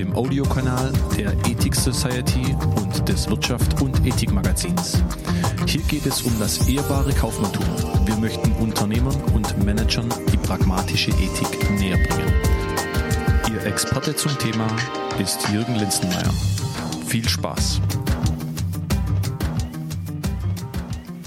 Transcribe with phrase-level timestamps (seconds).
[0.00, 5.02] dem Audiokanal der Ethik Society und des Wirtschaft und Ethik Magazins.
[5.66, 7.66] Hier geht es um das ehrbare Kaufmanntum.
[8.06, 12.32] Wir möchten Unternehmern und Managern die pragmatische Ethik näher bringen.
[13.52, 14.66] Ihr Experte zum Thema
[15.22, 16.32] ist Jürgen Linzenmeier.
[17.06, 17.82] Viel Spaß!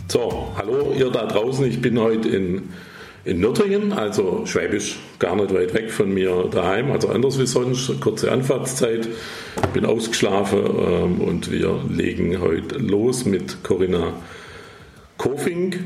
[0.07, 1.63] So, hallo ihr da draußen.
[1.65, 2.69] Ich bin heute in,
[3.23, 7.99] in Nürtingen, also Schwäbisch, gar nicht weit weg von mir daheim, also anders wie sonst,
[8.01, 9.07] kurze Anfahrtszeit.
[9.73, 14.13] Bin ausgeschlafen ähm, und wir legen heute los mit Corinna
[15.17, 15.79] Kofink.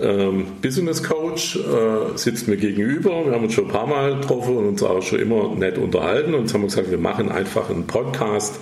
[0.00, 3.24] Ähm, Business Coach äh, sitzt mir gegenüber.
[3.26, 6.34] Wir haben uns schon ein paar Mal getroffen und uns auch schon immer nett unterhalten.
[6.34, 8.58] Und jetzt haben wir gesagt, wir machen einfach einen Podcast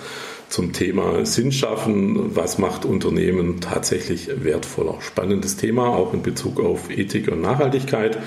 [0.49, 2.35] zum Thema Sinn schaffen.
[2.35, 5.01] Was macht Unternehmen tatsächlich wertvoller?
[5.01, 8.19] Spannendes Thema, auch in Bezug auf Ethik und Nachhaltigkeit.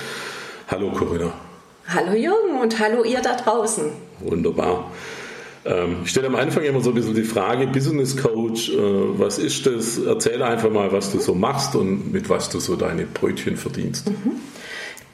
[0.66, 1.45] Hallo Corinna.
[1.88, 3.92] Hallo Jürgen und hallo ihr da draußen.
[4.20, 4.90] Wunderbar.
[5.64, 9.38] Ähm, ich stelle am Anfang immer so ein bisschen die Frage, Business Coach, äh, was
[9.38, 9.98] ist das?
[9.98, 14.08] Erzähl einfach mal, was du so machst und mit was du so deine Brötchen verdienst.
[14.08, 14.40] Mhm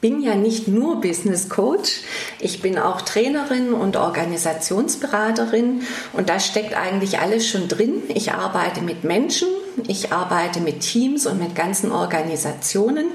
[0.03, 2.01] bin ja nicht nur Business Coach,
[2.41, 8.03] ich bin auch Trainerin und Organisationsberaterin und da steckt eigentlich alles schon drin.
[8.09, 9.47] Ich arbeite mit Menschen,
[9.87, 13.07] ich arbeite mit Teams und mit ganzen Organisationen.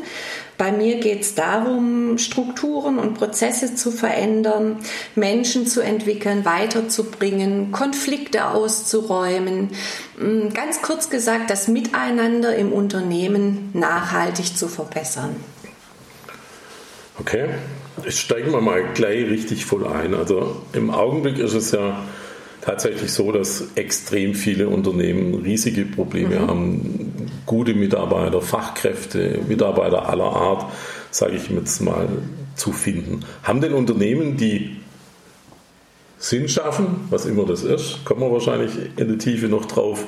[0.58, 4.78] Bei mir geht es darum, Strukturen und Prozesse zu verändern,
[5.16, 9.70] Menschen zu entwickeln, weiterzubringen, Konflikte auszuräumen.
[10.54, 15.36] Ganz kurz gesagt, das Miteinander im Unternehmen nachhaltig zu verbessern.
[17.20, 17.50] Okay,
[18.04, 20.16] jetzt steigen wir mal gleich richtig voll ein.
[20.16, 22.04] Also im Augenblick ist es ja
[22.62, 26.48] tatsächlich so, dass extrem viele Unternehmen riesige Probleme mhm.
[26.48, 27.27] haben.
[27.48, 30.66] Gute Mitarbeiter, Fachkräfte, Mitarbeiter aller Art,
[31.10, 32.08] sage ich jetzt mal,
[32.56, 33.22] zu finden.
[33.42, 34.78] Haben denn Unternehmen, die
[36.20, 40.06] Sinn schaffen, was immer das ist, kommen wir wahrscheinlich in der Tiefe noch drauf,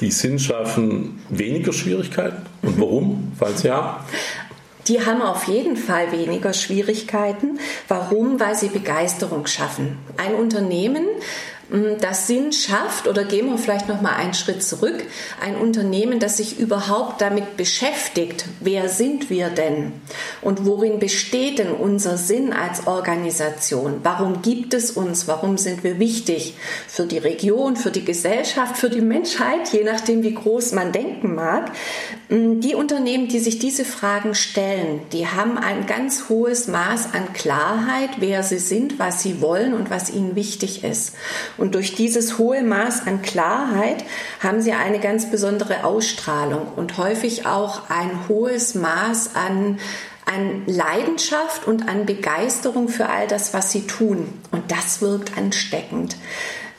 [0.00, 2.42] die Sinn schaffen, weniger Schwierigkeiten?
[2.62, 4.04] Und warum, falls ja?
[4.88, 7.58] Die haben auf jeden Fall weniger Schwierigkeiten.
[7.88, 8.38] Warum?
[8.38, 9.96] Weil sie Begeisterung schaffen.
[10.18, 11.06] Ein Unternehmen,
[12.00, 15.04] das Sinn schafft, oder gehen wir vielleicht noch mal einen Schritt zurück,
[15.40, 19.92] ein Unternehmen, das sich überhaupt damit beschäftigt, wer sind wir denn
[20.40, 24.00] und worin besteht denn unser Sinn als Organisation?
[24.02, 25.26] Warum gibt es uns?
[25.26, 26.54] Warum sind wir wichtig
[26.86, 31.34] für die Region, für die Gesellschaft, für die Menschheit, je nachdem, wie groß man denken
[31.34, 31.72] mag?
[32.30, 38.10] Die Unternehmen, die sich diese Fragen stellen, die haben ein ganz hohes Maß an Klarheit,
[38.18, 41.14] wer sie sind, was sie wollen und was ihnen wichtig ist.
[41.72, 44.04] Durch dieses hohe Maß an Klarheit
[44.40, 49.78] haben sie eine ganz besondere Ausstrahlung und häufig auch ein hohes Maß an
[50.26, 54.26] an Leidenschaft und an Begeisterung für all das, was sie tun.
[54.52, 56.16] Und das wirkt ansteckend.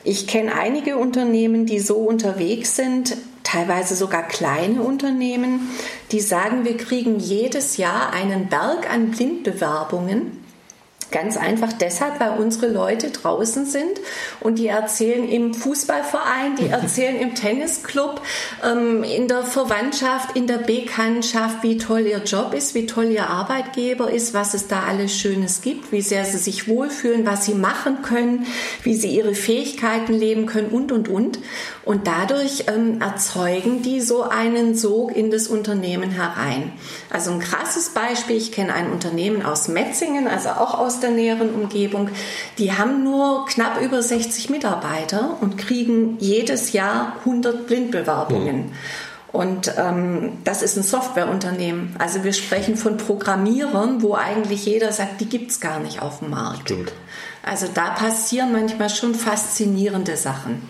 [0.02, 5.70] Ich kenne einige Unternehmen, die so unterwegs sind, teilweise sogar kleine Unternehmen,
[6.10, 10.44] die sagen, wir kriegen jedes Jahr einen Berg an Blindbewerbungen
[11.12, 14.00] Ganz einfach deshalb, weil unsere Leute draußen sind
[14.40, 18.20] und die erzählen im Fußballverein, die erzählen im Tennisclub,
[18.64, 23.30] ähm, in der Verwandtschaft, in der Bekanntschaft, wie toll ihr Job ist, wie toll ihr
[23.30, 27.54] Arbeitgeber ist, was es da alles Schönes gibt, wie sehr sie sich wohlfühlen, was sie
[27.54, 28.46] machen können,
[28.82, 31.38] wie sie ihre Fähigkeiten leben können und, und, und.
[31.84, 36.72] Und dadurch ähm, erzeugen die so einen Sog in das Unternehmen herein.
[37.10, 41.10] Also ein krasses Beispiel, ich kenne ein Unternehmen aus Metzingen, also auch aus aus der
[41.10, 42.08] näheren Umgebung,
[42.58, 48.56] die haben nur knapp über 60 Mitarbeiter und kriegen jedes Jahr 100 Blindbewerbungen.
[48.56, 48.72] Mhm.
[49.30, 51.94] Und ähm, das ist ein Softwareunternehmen.
[51.98, 56.20] Also wir sprechen von Programmierern, wo eigentlich jeder sagt, die gibt es gar nicht auf
[56.20, 56.62] dem Markt.
[56.62, 56.92] Stimmt.
[57.42, 60.62] Also da passieren manchmal schon faszinierende Sachen.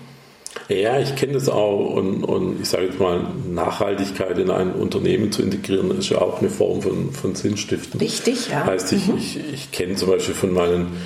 [0.69, 5.31] Ja, ich kenne das auch und, und ich sage jetzt mal, Nachhaltigkeit in ein Unternehmen
[5.31, 8.00] zu integrieren, ist ja auch eine Form von, von Sinnstiften.
[8.00, 8.64] Richtig, ja.
[8.64, 9.19] Heißt, ich, mhm.
[9.19, 10.97] ich, ich kenne zum Beispiel von meinen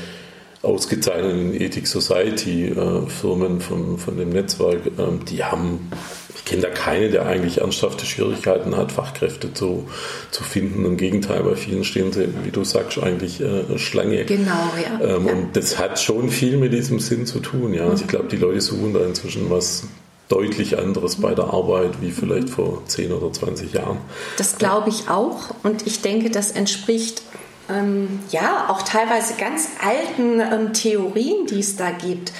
[0.63, 5.91] ausgezeichneten Ethic Society äh, Firmen von, von dem Netzwerk, ähm, die haben
[6.41, 9.89] ich kenne da keine, der eigentlich ernsthafte Schwierigkeiten hat, Fachkräfte zu,
[10.31, 10.87] zu finden.
[10.87, 14.25] Im Gegenteil, bei vielen stehen sie, wie du sagst, eigentlich äh, Schlange.
[14.25, 15.17] Genau, ja.
[15.17, 15.33] Ähm, ja.
[15.33, 17.75] Und das hat schon viel mit diesem Sinn zu tun.
[17.75, 17.89] Ja.
[17.89, 19.85] Also ich glaube, die Leute suchen da inzwischen was
[20.29, 23.99] deutlich anderes bei der Arbeit wie vielleicht vor 10 oder 20 Jahren.
[24.39, 27.23] Das glaube ich auch und ich denke, das entspricht
[27.71, 32.33] ähm, ja auch teilweise ganz alten ähm, Theorien, die es da gibt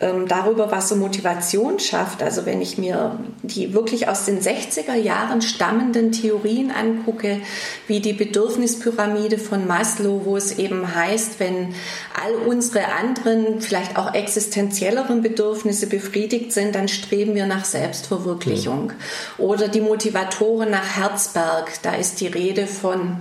[0.00, 2.22] ähm, darüber, was so Motivation schafft.
[2.22, 7.40] Also wenn ich mir die wirklich aus den 60er Jahren stammenden Theorien angucke,
[7.86, 11.74] wie die Bedürfnispyramide von Maslow, wo es eben heißt, wenn
[12.22, 18.84] all unsere anderen, vielleicht auch existenzielleren Bedürfnisse befriedigt sind, dann streben wir nach Selbstverwirklichung.
[18.86, 19.44] Mhm.
[19.44, 23.18] Oder die Motivatoren nach Herzberg, da ist die Rede von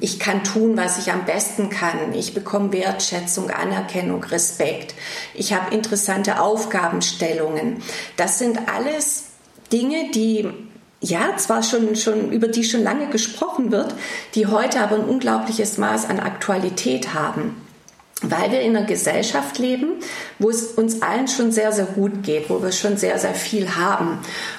[0.00, 2.14] ich kann tun, was ich am besten kann.
[2.14, 4.94] Ich bekomme Wertschätzung, Anerkennung, Respekt.
[5.34, 7.82] Ich habe interessante Aufgabenstellungen.
[8.16, 9.24] Das sind alles
[9.70, 10.48] Dinge, die
[11.00, 13.94] ja, zwar schon, schon, über die schon lange gesprochen wird,
[14.36, 17.56] die heute aber ein unglaubliches Maß an Aktualität haben
[18.22, 19.94] weil wir in einer Gesellschaft leben,
[20.38, 23.76] wo es uns allen schon sehr, sehr gut geht, wo wir schon sehr, sehr viel
[23.76, 24.18] haben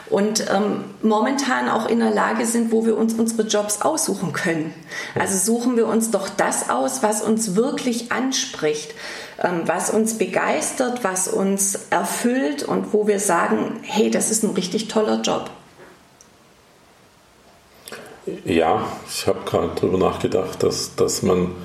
[0.09, 4.73] und ähm, momentan auch in der Lage sind, wo wir uns unsere Jobs aussuchen können.
[5.17, 8.93] Also suchen wir uns doch das aus, was uns wirklich anspricht,
[9.41, 14.51] ähm, was uns begeistert, was uns erfüllt und wo wir sagen, hey, das ist ein
[14.51, 15.49] richtig toller Job.
[18.45, 21.55] Ja, ich habe gerade darüber nachgedacht, dass, dass man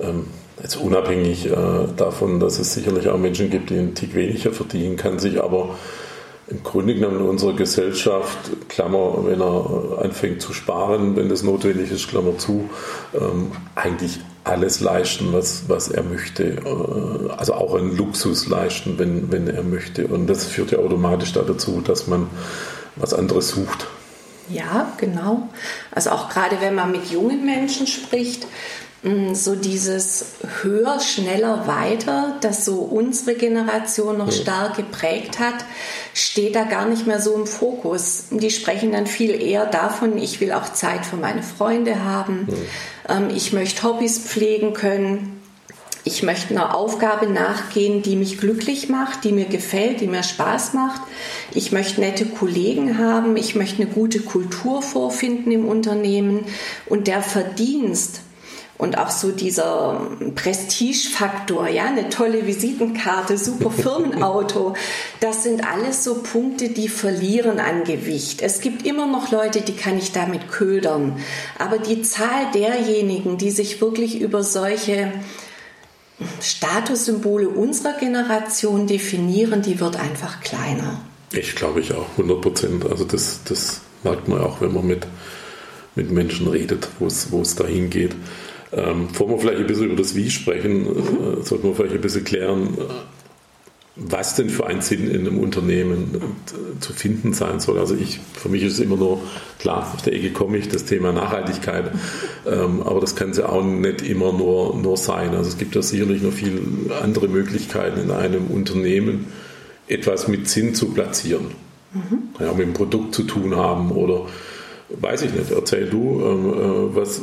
[0.00, 0.26] ähm,
[0.62, 1.56] Jetzt unabhängig äh,
[1.96, 5.76] davon, dass es sicherlich auch Menschen gibt, die einen Tick weniger verdienen, kann sich aber
[6.48, 8.38] im Grunde genommen in unserer Gesellschaft,
[8.68, 12.70] Klammer, wenn er anfängt zu sparen, wenn das notwendig ist, Klammer zu,
[13.14, 16.44] ähm, eigentlich alles leisten, was, was er möchte.
[16.44, 20.06] Äh, also auch einen Luxus leisten, wenn, wenn er möchte.
[20.06, 22.28] Und das führt ja automatisch dazu, dass man
[22.94, 23.88] was anderes sucht.
[24.48, 25.48] Ja, genau.
[25.90, 28.46] Also auch gerade wenn man mit jungen Menschen spricht,
[29.34, 35.54] so dieses höher, schneller, weiter, das so unsere Generation noch stark geprägt hat,
[36.12, 38.24] steht da gar nicht mehr so im Fokus.
[38.30, 42.48] Die sprechen dann viel eher davon, ich will auch Zeit für meine Freunde haben,
[43.08, 43.30] mhm.
[43.30, 45.32] ich möchte Hobbys pflegen können.
[46.08, 50.72] Ich möchte einer Aufgabe nachgehen, die mich glücklich macht, die mir gefällt, die mir Spaß
[50.72, 51.00] macht.
[51.52, 53.36] Ich möchte nette Kollegen haben.
[53.36, 56.44] Ich möchte eine gute Kultur vorfinden im Unternehmen.
[56.86, 58.20] Und der Verdienst
[58.78, 60.00] und auch so dieser
[60.34, 64.74] Prestigefaktor, ja, eine tolle Visitenkarte, super Firmenauto,
[65.20, 68.42] das sind alles so Punkte, die verlieren an Gewicht.
[68.42, 71.18] Es gibt immer noch Leute, die kann ich damit ködern,
[71.58, 75.12] aber die Zahl derjenigen, die sich wirklich über solche
[76.40, 81.00] Statussymbole unserer Generation definieren, die wird einfach kleiner.
[81.32, 82.86] Ich glaube ich auch, 100 Prozent.
[82.86, 85.06] Also das, das merkt man auch, wenn man mit,
[85.94, 88.14] mit Menschen redet, wo es, dahin geht.
[88.72, 92.00] Ähm, bevor wir vielleicht ein bisschen über das Wie sprechen, äh, sollten wir vielleicht ein
[92.00, 92.92] bisschen klären, äh,
[93.96, 97.78] was denn für ein Sinn in einem Unternehmen äh, zu finden sein soll.
[97.78, 99.20] Also ich, für mich ist es immer nur
[99.58, 101.92] klar, auf der Ecke komme ich, das Thema Nachhaltigkeit,
[102.46, 105.34] ähm, aber das kann es ja auch nicht immer nur, nur sein.
[105.34, 106.60] Also es gibt ja sicherlich noch viele
[107.02, 109.26] andere Möglichkeiten in einem Unternehmen,
[109.88, 111.46] etwas mit Sinn zu platzieren.
[111.94, 112.28] Mhm.
[112.40, 114.26] Ja, mit dem Produkt zu tun haben oder
[114.90, 117.22] weiß ich nicht, erzähl du, ähm, äh, was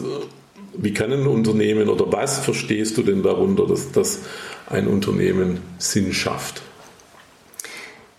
[0.75, 4.19] wie kann ein Unternehmen oder was verstehst du denn darunter, dass, dass
[4.67, 6.61] ein Unternehmen Sinn schafft?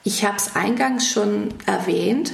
[0.04, 2.32] Ich habe es eingangs schon erwähnt.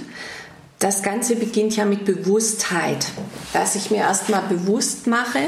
[0.80, 3.06] Das Ganze beginnt ja mit Bewusstheit,
[3.52, 5.40] dass ich mir erstmal bewusst mache,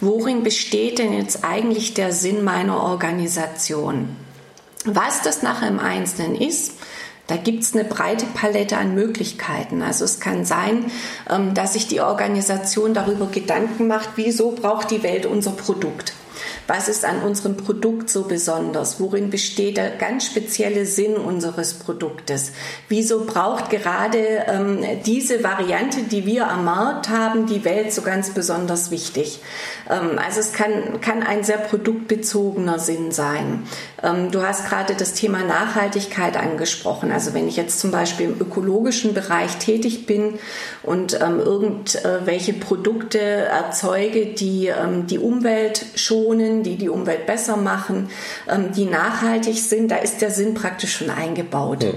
[0.00, 4.08] worin besteht denn jetzt eigentlich der Sinn meiner Organisation.
[4.84, 6.74] Was das nachher im Einzelnen ist,
[7.30, 9.82] da gibt es eine breite Palette an Möglichkeiten.
[9.82, 10.90] Also es kann sein,
[11.30, 16.12] ähm, dass sich die Organisation darüber Gedanken macht, wieso braucht die Welt unser Produkt.
[16.66, 19.00] Was ist an unserem Produkt so besonders?
[19.00, 22.52] Worin besteht der ganz spezielle Sinn unseres Produktes?
[22.88, 28.30] Wieso braucht gerade ähm, diese Variante, die wir am Markt haben, die Welt so ganz
[28.30, 29.40] besonders wichtig?
[29.88, 33.64] Ähm, also es kann, kann ein sehr produktbezogener Sinn sein.
[34.02, 37.12] Ähm, du hast gerade das Thema Nachhaltigkeit angesprochen.
[37.12, 40.38] Also wenn ich jetzt zum Beispiel im ökologischen Bereich tätig bin
[40.82, 46.29] und ähm, irgendwelche Produkte erzeuge, die ähm, die Umwelt schonen,
[46.62, 48.08] die die Umwelt besser machen,
[48.48, 51.82] ähm, die nachhaltig sind, da ist der Sinn praktisch schon eingebaut.
[51.82, 51.90] Ja.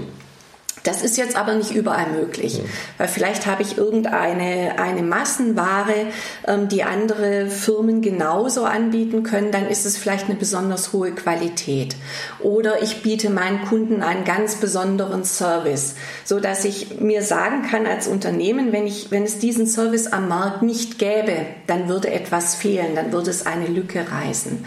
[0.84, 2.64] Das ist jetzt aber nicht überall möglich, ja.
[2.98, 6.06] weil vielleicht habe ich irgendeine eine Massenware,
[6.46, 11.96] ähm, die andere Firmen genauso anbieten können, dann ist es vielleicht eine besonders hohe Qualität.
[12.40, 17.86] Oder ich biete meinen Kunden einen ganz besonderen Service, so dass ich mir sagen kann
[17.86, 22.54] als Unternehmen, wenn ich, wenn es diesen Service am Markt nicht gäbe, dann würde etwas
[22.54, 24.62] fehlen, dann würde es eine Lücke reißen.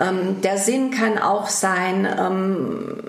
[0.00, 3.02] Ähm, der Sinn kann auch sein, ähm,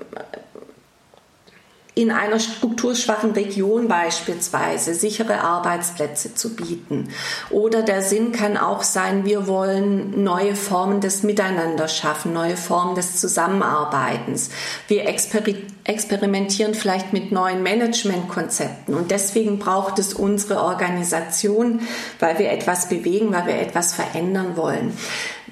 [2.00, 7.10] in einer strukturschwachen Region beispielsweise sichere Arbeitsplätze zu bieten.
[7.50, 12.96] Oder der Sinn kann auch sein, wir wollen neue Formen des Miteinander schaffen, neue Formen
[12.96, 14.50] des Zusammenarbeitens.
[14.88, 21.82] Wir experimentieren vielleicht mit neuen Managementkonzepten und deswegen braucht es unsere Organisation,
[22.20, 24.98] weil wir etwas bewegen, weil wir etwas verändern wollen.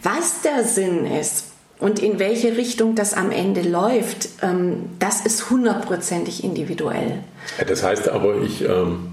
[0.01, 5.49] Was der Sinn ist, und in welche Richtung das am Ende läuft, ähm, das ist
[5.49, 7.23] hundertprozentig individuell.
[7.67, 9.09] Das heißt aber, ich, ähm,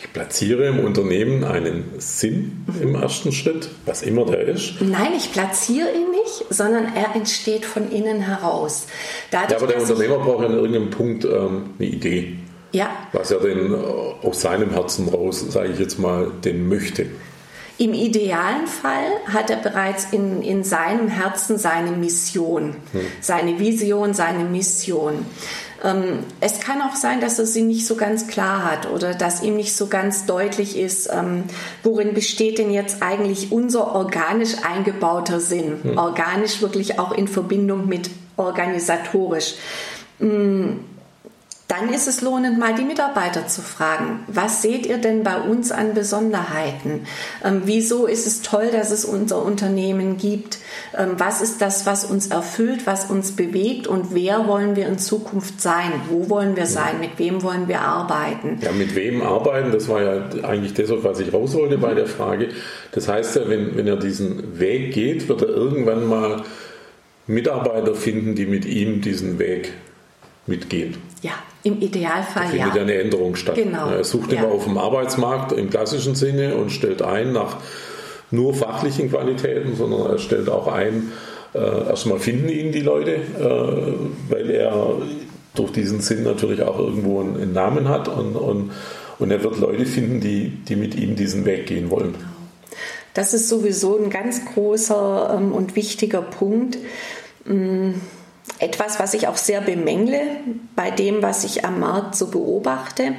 [0.00, 4.80] ich platziere im Unternehmen einen Sinn im ersten Schritt, was immer der ist.
[4.80, 8.86] Nein, ich platziere ihn nicht, sondern er entsteht von innen heraus.
[9.30, 12.38] Dadurch, ja, aber der Unternehmer braucht an irgendeinem Punkt ähm, eine Idee.
[12.72, 12.90] Ja.
[13.12, 13.76] Was er denn äh,
[14.26, 17.06] aus seinem Herzen raus, sage ich jetzt mal, den möchte.
[17.76, 23.00] Im idealen Fall hat er bereits in, in seinem Herzen seine Mission, hm.
[23.20, 25.26] seine Vision, seine Mission.
[25.82, 29.42] Ähm, es kann auch sein, dass er sie nicht so ganz klar hat oder dass
[29.42, 31.44] ihm nicht so ganz deutlich ist, ähm,
[31.82, 35.80] worin besteht denn jetzt eigentlich unser organisch eingebauter Sinn.
[35.82, 35.98] Hm.
[35.98, 39.54] Organisch wirklich auch in Verbindung mit organisatorisch.
[40.20, 40.78] Hm
[41.68, 45.72] dann ist es lohnend, mal die Mitarbeiter zu fragen, was seht ihr denn bei uns
[45.72, 47.06] an Besonderheiten?
[47.42, 50.58] Ähm, wieso ist es toll, dass es unser Unternehmen gibt?
[50.96, 54.98] Ähm, was ist das, was uns erfüllt, was uns bewegt und wer wollen wir in
[54.98, 55.92] Zukunft sein?
[56.10, 57.00] Wo wollen wir sein?
[57.00, 58.58] Mit wem wollen wir arbeiten?
[58.60, 59.72] Ja, mit wem arbeiten?
[59.72, 62.50] Das war ja eigentlich das, was ich raus wollte bei der Frage.
[62.92, 66.42] Das heißt ja, wenn, wenn er diesen Weg geht, wird er irgendwann mal
[67.26, 69.72] Mitarbeiter finden, die mit ihm diesen Weg
[70.46, 70.96] mitgehen.
[71.22, 71.32] Ja,
[71.62, 72.82] im Idealfall da findet ja.
[72.82, 73.54] eine Änderung statt.
[73.54, 73.88] Genau.
[73.88, 74.38] Er sucht ja.
[74.38, 77.58] immer auf dem Arbeitsmarkt im klassischen Sinne und stellt ein nach
[78.30, 81.12] nur fachlichen Qualitäten, sondern er stellt auch ein,
[81.54, 84.96] äh, erstmal finden ihn die Leute, äh, weil er
[85.54, 88.72] durch diesen Sinn natürlich auch irgendwo einen, einen Namen hat und, und,
[89.18, 92.12] und er wird Leute finden, die, die mit ihm diesen Weg gehen wollen.
[92.12, 92.34] Genau.
[93.14, 96.78] Das ist sowieso ein ganz großer ähm, und wichtiger Punkt.
[97.48, 98.00] Ähm,
[98.64, 100.22] etwas, was ich auch sehr bemängle
[100.74, 103.14] bei dem, was ich am Markt so beobachte.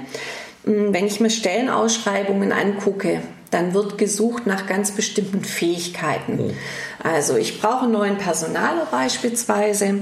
[0.66, 3.22] Hm, wenn ich mir Stellenausschreibungen angucke,
[3.52, 6.54] dann wird gesucht nach ganz bestimmten Fähigkeiten.
[7.02, 10.00] Also ich brauche einen neuen Personaler beispielsweise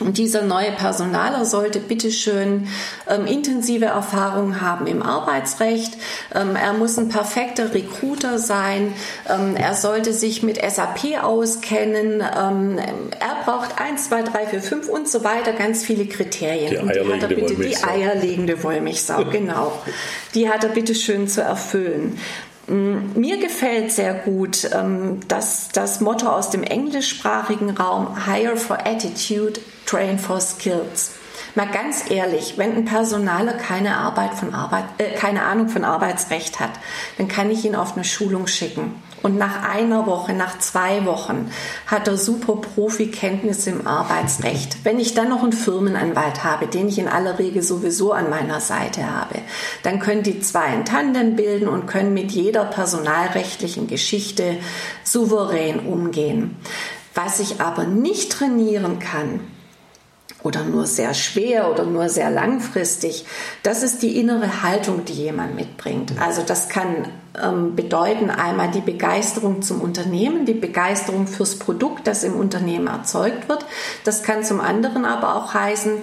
[0.00, 2.66] und dieser neue Personaler sollte bitteschön
[3.08, 5.94] ähm, intensive Erfahrung haben im Arbeitsrecht.
[6.34, 8.92] Ähm, er muss ein perfekter Recruiter sein.
[9.28, 12.14] Ähm, er sollte sich mit SAP auskennen.
[12.20, 15.52] Ähm, er braucht eins, zwei, drei, vier, fünf und so weiter.
[15.52, 16.70] Ganz viele Kriterien.
[16.70, 19.80] Die eierlegende die, bitte, die eierlegende Wollmilchsau, genau.
[20.34, 22.18] Die hat er bitteschön zu erfüllen.
[22.66, 29.60] Mir gefällt sehr gut ähm, das, das Motto aus dem englischsprachigen Raum Hire for Attitude,
[29.84, 31.12] Train for Skills.
[31.54, 36.58] Mal ganz ehrlich, wenn ein Personaler keine, Arbeit von Arbeit, äh, keine Ahnung von Arbeitsrecht
[36.58, 36.72] hat,
[37.18, 39.02] dann kann ich ihn auf eine Schulung schicken.
[39.24, 41.50] Und nach einer Woche, nach zwei Wochen
[41.86, 44.84] hat er super Profikenntnisse im Arbeitsrecht.
[44.84, 48.60] Wenn ich dann noch einen Firmenanwalt habe, den ich in aller Regel sowieso an meiner
[48.60, 49.36] Seite habe,
[49.82, 54.58] dann können die zwei ein Tandem bilden und können mit jeder personalrechtlichen Geschichte
[55.04, 56.56] souverän umgehen.
[57.14, 59.40] Was ich aber nicht trainieren kann,
[60.42, 63.24] oder nur sehr schwer oder nur sehr langfristig,
[63.62, 66.12] das ist die innere Haltung, die jemand mitbringt.
[66.20, 67.06] Also das kann
[67.74, 73.66] bedeuten einmal die Begeisterung zum Unternehmen, die Begeisterung fürs Produkt, das im Unternehmen erzeugt wird.
[74.04, 75.94] Das kann zum anderen aber auch heißen,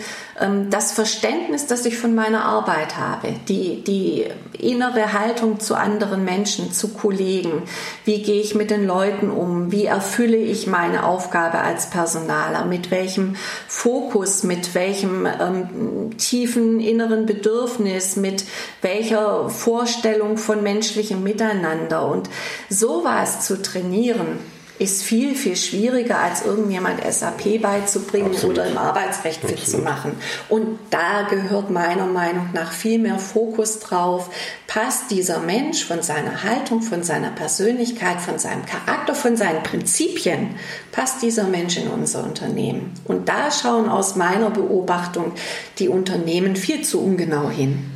[0.42, 4.26] ähm, das Verständnis, das ich von meiner Arbeit habe, die, die
[4.58, 7.64] innere Haltung zu anderen Menschen, zu Kollegen.
[8.04, 9.72] Wie gehe ich mit den Leuten um?
[9.72, 12.66] Wie erfülle ich meine Aufgabe als Personaler?
[12.66, 13.36] Mit welchem
[13.68, 18.44] Fokus, mit welchem ähm, tiefen inneren Bedürfnis, mit
[18.82, 22.06] welcher Vorstellung von menschlichem Miteinander.
[22.08, 22.30] Und
[22.70, 24.40] sowas zu trainieren,
[24.82, 28.58] ist viel, viel schwieriger, als irgendjemand SAP beizubringen Absolut.
[28.58, 30.14] oder im Arbeitsrecht fit zu machen.
[30.50, 34.32] Und da gehört meiner Meinung nach viel mehr Fokus drauf.
[34.66, 40.56] Passt dieser Mensch von seiner Haltung, von seiner Persönlichkeit, von seinem Charakter, von seinen Prinzipien,
[40.92, 42.92] passt dieser Mensch in unser Unternehmen?
[43.06, 45.34] Und da schauen aus meiner Beobachtung
[45.78, 47.92] die Unternehmen viel zu ungenau hin.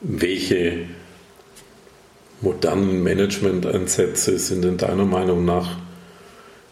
[0.00, 0.86] Welche
[2.46, 5.76] modernen Managementansätze sind in deiner Meinung nach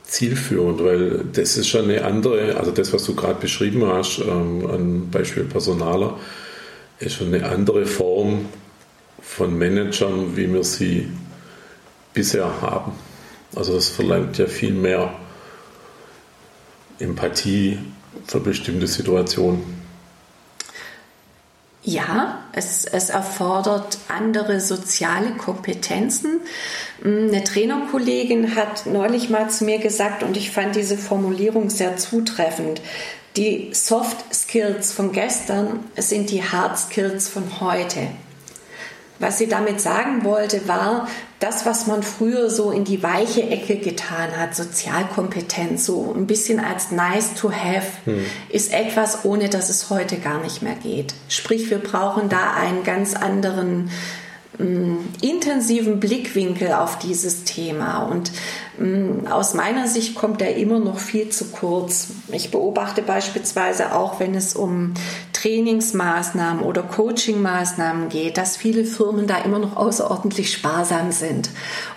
[0.05, 0.83] zielführend?
[0.85, 5.11] Weil das ist schon eine andere, also das, was du gerade beschrieben hast, ähm, ein
[5.11, 6.19] Beispiel Personaler,
[7.01, 8.47] ist schon eine andere Form
[9.21, 11.09] von Managern, wie wir sie
[12.13, 12.93] bisher haben.
[13.57, 15.13] Also das verlangt ja viel mehr
[17.01, 17.79] Empathie
[18.29, 19.74] für bestimmte Situationen.
[21.87, 26.41] Ja, es, es erfordert andere soziale Kompetenzen.
[27.03, 31.99] Mm, eine Trainerkollegin hat neulich mal zu mir gesagt, und ich fand diese Formulierung sehr
[31.99, 32.81] zutreffend,
[33.37, 38.09] die Soft Skills von gestern sind die Hard Skills von heute.
[39.19, 41.09] Was sie damit sagen wollte, war,
[41.41, 46.59] das, was man früher so in die weiche Ecke getan hat, Sozialkompetenz, so ein bisschen
[46.59, 48.25] als nice to have, hm.
[48.49, 51.15] ist etwas, ohne dass es heute gar nicht mehr geht.
[51.29, 53.91] Sprich, wir brauchen da einen ganz anderen
[55.21, 58.05] intensiven Blickwinkel auf dieses Thema.
[58.05, 58.31] Und
[59.31, 62.09] aus meiner Sicht kommt er immer noch viel zu kurz.
[62.33, 64.95] Ich beobachte beispielsweise auch, wenn es um
[65.33, 71.51] Trainingsmaßnahmen oder Coachingmaßnahmen geht, dass viele Firmen da immer noch außerordentlich sparsam sind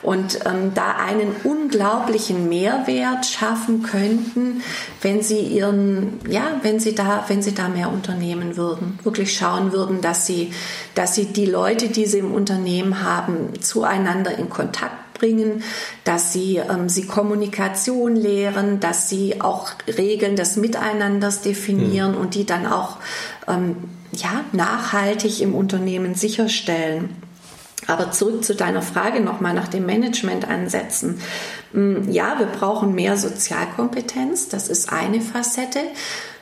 [0.04, 4.62] und ähm, da einen unglaublichen Mehrwert schaffen könnten,
[5.02, 9.72] wenn sie ihren, ja, wenn sie da, wenn sie da mehr unternehmen würden, wirklich schauen
[9.72, 10.52] würden, dass sie,
[10.94, 15.64] dass sie die Leute, die sie im Unternehmen haben, zueinander in Kontakt bringen,
[16.04, 22.18] dass sie, ähm, sie Kommunikation lehren, dass sie auch Regeln des Miteinanders definieren mhm.
[22.18, 22.98] und die dann auch
[23.48, 23.78] ähm,
[24.12, 27.16] ja, nachhaltig im Unternehmen sicherstellen.
[27.86, 31.22] Aber zurück zu deiner Frage nochmal nach dem Management ansetzen.
[31.72, 34.50] Mm, ja, wir brauchen mehr Sozialkompetenz.
[34.50, 35.80] Das ist eine Facette.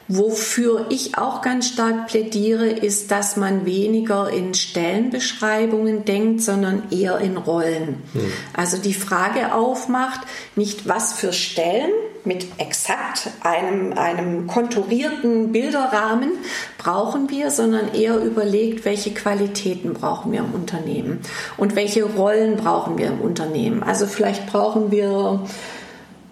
[0.08, 7.18] Wofür ich auch ganz stark plädiere, ist, dass man weniger in Stellenbeschreibungen denkt, sondern eher
[7.18, 8.04] in Rollen.
[8.14, 8.32] Hm.
[8.54, 10.22] Also die Frage aufmacht,
[10.56, 11.90] nicht was für Stellen
[12.24, 16.32] mit exakt einem, einem konturierten Bilderrahmen
[16.78, 21.20] brauchen wir, sondern eher überlegt, welche Qualitäten brauchen wir im Unternehmen
[21.58, 23.84] und welche Rollen brauchen wir im Unternehmen.
[23.84, 25.42] Also vielleicht brauchen wir,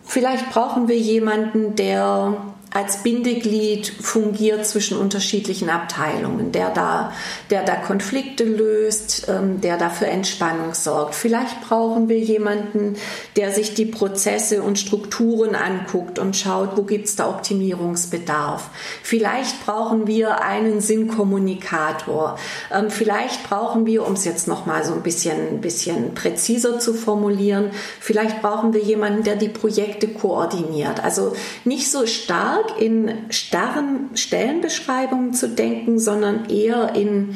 [0.03, 7.13] vielleicht brauchen wir jemanden, der als Bindeglied fungiert zwischen unterschiedlichen Abteilungen, der da,
[7.50, 11.13] der da Konflikte löst, ähm, der da für Entspannung sorgt.
[11.13, 12.95] Vielleicht brauchen wir jemanden,
[13.36, 18.69] der sich die Prozesse und Strukturen anguckt und schaut, wo gibt es da Optimierungsbedarf.
[19.04, 22.38] Vielleicht brauchen wir einen Sinnkommunikator.
[22.74, 27.71] Ähm, vielleicht brauchen wir, um es jetzt nochmal so ein bisschen, bisschen präziser zu formulieren,
[28.00, 31.04] vielleicht brauchen wir jemanden, der die Projekte koordiniert.
[31.04, 37.36] Also nicht so stark stark in starren Stellenbeschreibungen zu denken, sondern eher in,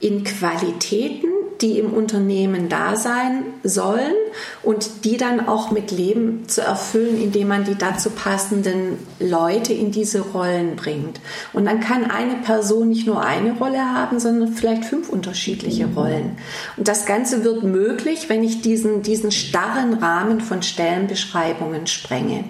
[0.00, 1.28] in Qualitäten,
[1.60, 4.14] die im Unternehmen da sein sollen
[4.62, 9.90] und die dann auch mit Leben zu erfüllen, indem man die dazu passenden Leute in
[9.90, 11.20] diese Rollen bringt.
[11.52, 16.38] Und dann kann eine Person nicht nur eine Rolle haben, sondern vielleicht fünf unterschiedliche Rollen.
[16.76, 22.44] Und das Ganze wird möglich, wenn ich diesen, diesen starren Rahmen von Stellenbeschreibungen sprenge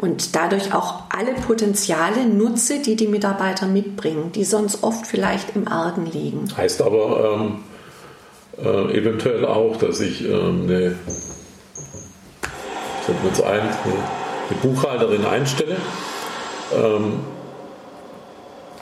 [0.00, 5.68] und dadurch auch alle Potenziale nutze, die die Mitarbeiter mitbringen, die sonst oft vielleicht im
[5.68, 6.48] Argen liegen.
[6.56, 7.58] Heißt aber ähm,
[8.64, 10.94] äh, eventuell auch, dass ich ähm, eine,
[13.24, 15.76] jetzt ein, eine Buchhalterin einstelle,
[16.74, 17.20] ähm,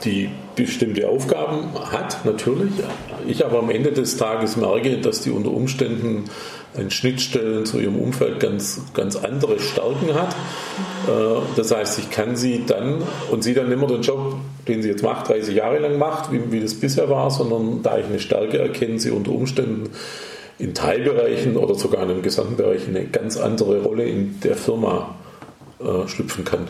[0.05, 0.29] die
[0.65, 2.71] bestimmte Aufgaben hat, natürlich.
[3.27, 6.25] Ich aber am Ende des Tages merke, dass die unter Umständen
[6.75, 10.35] an Schnittstellen zu ihrem Umfeld ganz, ganz andere Stärken hat.
[11.07, 14.35] Äh, das heißt, ich kann sie dann und sie dann nicht mehr den Job,
[14.67, 17.97] den sie jetzt macht, 30 Jahre lang macht, wie, wie das bisher war, sondern da
[17.97, 19.89] ich eine Stärke erkenne, sie unter Umständen
[20.59, 25.15] in Teilbereichen oder sogar in einem gesamten Bereich eine ganz andere Rolle in der Firma
[25.79, 26.67] äh, schlüpfen kann.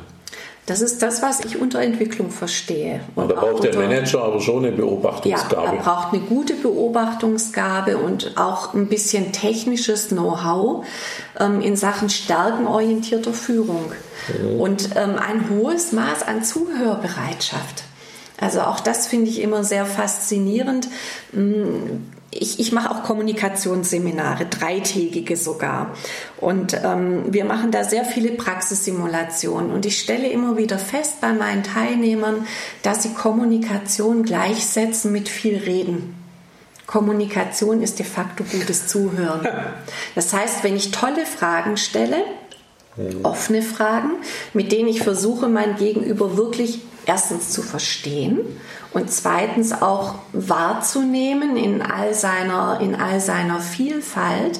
[0.69, 2.99] Das ist das, was ich unter Entwicklung verstehe.
[3.15, 5.65] Und da braucht der Manager aber schon eine Beobachtungsgabe.
[5.65, 10.85] Ja, er braucht eine gute Beobachtungsgabe und auch ein bisschen technisches Know-how
[11.39, 13.91] ähm, in Sachen stärkenorientierter Führung.
[14.27, 14.59] Mhm.
[14.59, 17.83] Und ähm, ein hohes Maß an Zuhörbereitschaft.
[18.39, 20.87] Also auch das finde ich immer sehr faszinierend.
[22.31, 25.95] Ich, ich mache auch Kommunikationsseminare, dreitägige sogar.
[26.37, 29.71] Und ähm, wir machen da sehr viele Praxissimulationen.
[29.71, 32.45] Und ich stelle immer wieder fest bei meinen Teilnehmern,
[32.83, 36.15] dass sie Kommunikation gleichsetzen mit viel Reden.
[36.85, 39.47] Kommunikation ist de facto gutes Zuhören.
[40.15, 42.23] Das heißt, wenn ich tolle Fragen stelle,
[43.23, 44.11] offene Fragen,
[44.53, 48.39] mit denen ich versuche, mein Gegenüber wirklich erstens zu verstehen
[48.93, 54.59] und zweitens auch wahrzunehmen in all seiner, in all seiner Vielfalt,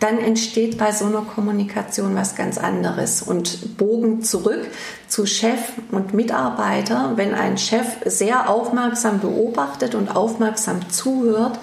[0.00, 3.20] dann entsteht bei so einer Kommunikation was ganz anderes.
[3.20, 4.66] Und Bogen zurück
[5.08, 5.60] zu Chef
[5.90, 7.12] und Mitarbeiter.
[7.16, 11.58] Wenn ein Chef sehr aufmerksam beobachtet und aufmerksam zuhört,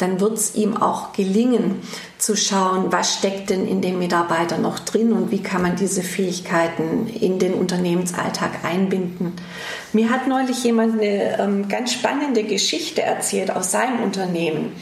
[0.00, 1.82] dann wird es ihm auch gelingen
[2.18, 6.02] zu schauen, was steckt denn in dem Mitarbeiter noch drin und wie kann man diese
[6.02, 9.34] Fähigkeiten in den Unternehmensalltag einbinden.
[9.92, 14.72] Mir hat neulich jemand eine ähm, ganz spannende Geschichte erzählt aus seinem Unternehmen.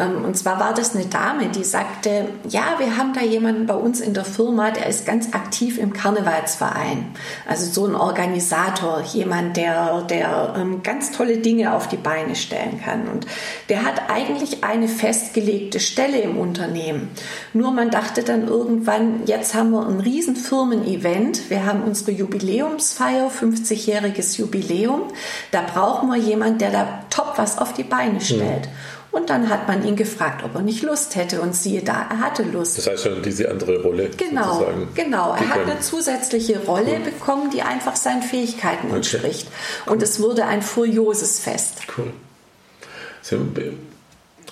[0.00, 3.74] Ähm, und zwar war das eine Dame, die sagte, ja, wir haben da jemanden bei
[3.74, 7.06] uns in der Firma, der ist ganz aktiv im Karnevalsverein.
[7.46, 12.80] Also so ein Organisator, jemand, der, der ähm, ganz tolle Dinge auf die Beine stellen
[12.82, 13.08] kann.
[13.08, 13.26] Und
[13.68, 17.10] der hat eigentlich eine festgelegte Stelle im Unternehmen.
[17.52, 21.50] Nur man dachte dann irgendwann, jetzt haben wir ein riesen Firmen-Event.
[21.50, 25.02] Wir haben unsere Jubiläumsfeier, 50-jähriges Jubiläum.
[25.50, 28.66] Da brauchen wir jemanden, der da top was auf die Beine stellt.
[28.66, 28.99] Mhm.
[29.12, 31.40] Und dann hat man ihn gefragt, ob er nicht Lust hätte.
[31.40, 32.78] Und siehe da, er hatte Lust.
[32.78, 34.10] Das heißt schon diese andere Rolle.
[34.16, 34.88] Genau, sozusagen.
[34.94, 35.34] genau.
[35.34, 37.10] Er hat eine zusätzliche Rolle cool.
[37.10, 38.96] bekommen, die einfach seinen Fähigkeiten okay.
[38.96, 39.48] entspricht.
[39.86, 39.94] Cool.
[39.94, 41.78] Und es wurde ein furioses Fest.
[41.98, 42.12] Cool.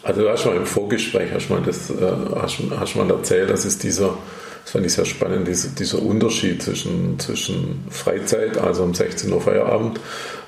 [0.03, 1.95] Also du hast schon im Vorgespräch hast mal das, äh,
[2.41, 4.17] hast, hast mal erzählt, dass es dieser
[4.69, 9.41] das fand ich sehr spannend, diese, dieser Unterschied zwischen, zwischen Freizeit, also um 16 Uhr
[9.41, 9.99] Feierabend,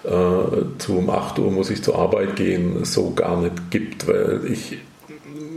[0.03, 4.09] zu um 8 Uhr muss ich zur Arbeit gehen, so gar nicht gibt.
[4.09, 4.79] Weil ich,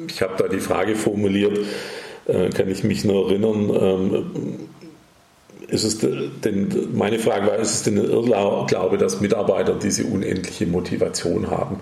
[0.08, 1.60] ich habe da die Frage formuliert,
[2.26, 4.26] äh, kann ich mich nur erinnern, ähm,
[5.68, 10.68] ist es denn, meine Frage war, ist es denn ein Irrglaube, dass Mitarbeiter diese unendliche
[10.68, 11.80] Motivation haben?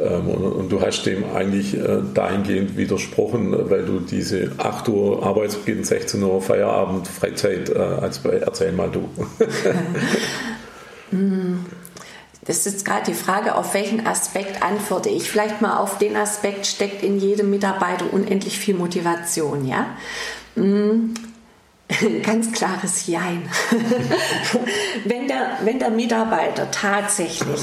[0.00, 5.84] Ähm, und, du hast dem eigentlich äh, dahingehend widersprochen, weil du diese 8 Uhr Arbeitsbeginn,
[5.84, 9.08] 16 Uhr Feierabend, Freizeit, äh, als Erzähl mal du.
[12.48, 15.30] Das ist jetzt gerade die Frage, auf welchen Aspekt antworte ich.
[15.30, 19.86] Vielleicht mal auf den Aspekt steckt in jedem Mitarbeiter unendlich viel Motivation, ja?
[20.56, 21.12] Mm.
[22.22, 23.48] Ganz klares Jein.
[25.04, 27.60] wenn, der, wenn der Mitarbeiter tatsächlich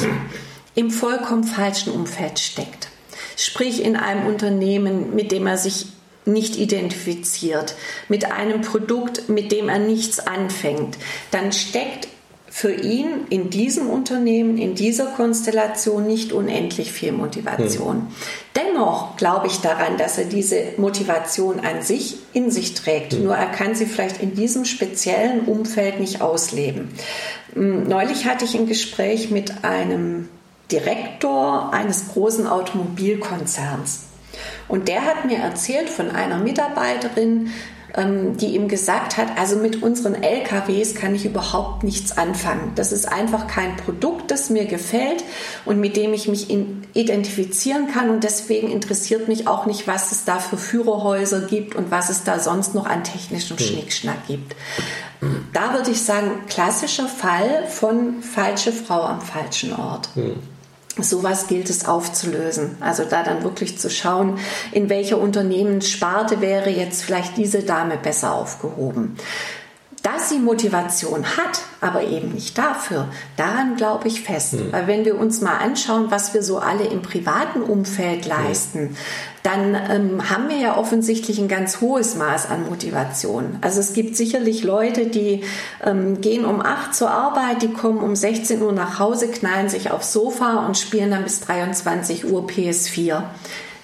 [0.76, 2.90] im vollkommen falschen Umfeld steckt.
[3.38, 5.88] Sprich in einem Unternehmen, mit dem er sich
[6.26, 7.76] nicht identifiziert,
[8.08, 10.98] mit einem Produkt, mit dem er nichts anfängt,
[11.32, 12.08] dann steckt
[12.56, 17.96] für ihn in diesem Unternehmen, in dieser Konstellation nicht unendlich viel Motivation.
[17.96, 18.08] Hm.
[18.56, 23.12] Dennoch glaube ich daran, dass er diese Motivation an sich in sich trägt.
[23.12, 23.26] Hm.
[23.26, 26.94] Nur er kann sie vielleicht in diesem speziellen Umfeld nicht ausleben.
[27.56, 30.30] Hm, neulich hatte ich ein Gespräch mit einem
[30.72, 34.04] Direktor eines großen Automobilkonzerns.
[34.70, 37.52] Und der hat mir erzählt von einer Mitarbeiterin,
[37.98, 42.74] die ihm gesagt hat, also mit unseren LKWs kann ich überhaupt nichts anfangen.
[42.76, 45.24] Das ist einfach kein Produkt, das mir gefällt
[45.64, 48.10] und mit dem ich mich identifizieren kann.
[48.10, 52.24] Und deswegen interessiert mich auch nicht, was es da für Führerhäuser gibt und was es
[52.24, 53.58] da sonst noch an technischem.
[53.58, 54.56] Schnickschnack gibt.
[55.54, 60.10] Da würde ich sagen, klassischer Fall von falsche Frau am falschen Ort.
[60.16, 60.36] Hm.
[60.98, 62.78] Sowas gilt es aufzulösen.
[62.80, 64.40] Also da dann wirklich zu schauen,
[64.72, 69.18] in welcher Unternehmenssparte wäre jetzt vielleicht diese Dame besser aufgehoben.
[70.06, 74.54] Dass sie Motivation hat, aber eben nicht dafür, daran glaube ich fest.
[74.54, 74.72] Mhm.
[74.72, 78.98] Weil wenn wir uns mal anschauen, was wir so alle im privaten Umfeld leisten, mhm.
[79.42, 83.58] dann ähm, haben wir ja offensichtlich ein ganz hohes Maß an Motivation.
[83.62, 85.44] Also es gibt sicherlich Leute, die
[85.84, 89.90] ähm, gehen um 8 zur Arbeit, die kommen um 16 Uhr nach Hause, knallen sich
[89.90, 93.24] aufs Sofa und spielen dann bis 23 Uhr PS4.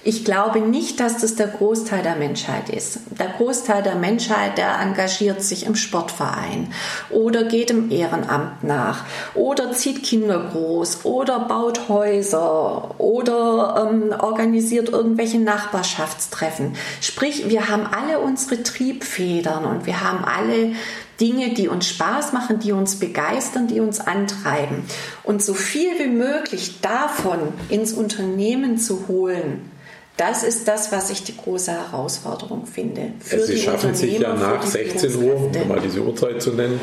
[0.04, 3.02] Ich glaube nicht, dass das der Großteil der Menschheit ist.
[3.20, 6.74] Der Großteil der Menschheit, der engagiert sich im Sportverein
[7.12, 14.90] oder geht im Ehrenamt nach oder zieht Kinder groß oder baut Häuser oder ähm, organisiert
[14.90, 16.74] irgendwelche Nachbarschaftstreffen.
[17.00, 20.74] Sprich, wir haben alle unsere Triebfedern und wir haben alle
[21.20, 24.84] Dinge, die uns Spaß machen, die uns begeistern, die uns antreiben.
[25.22, 29.71] Und so viel wie möglich davon ins Unternehmen zu holen,
[30.18, 33.14] das ist das, was ich die große Herausforderung finde.
[33.20, 36.80] Für Sie schaffen sich ja nach 16 Uhr, um mal diese Uhrzeit zu nennen,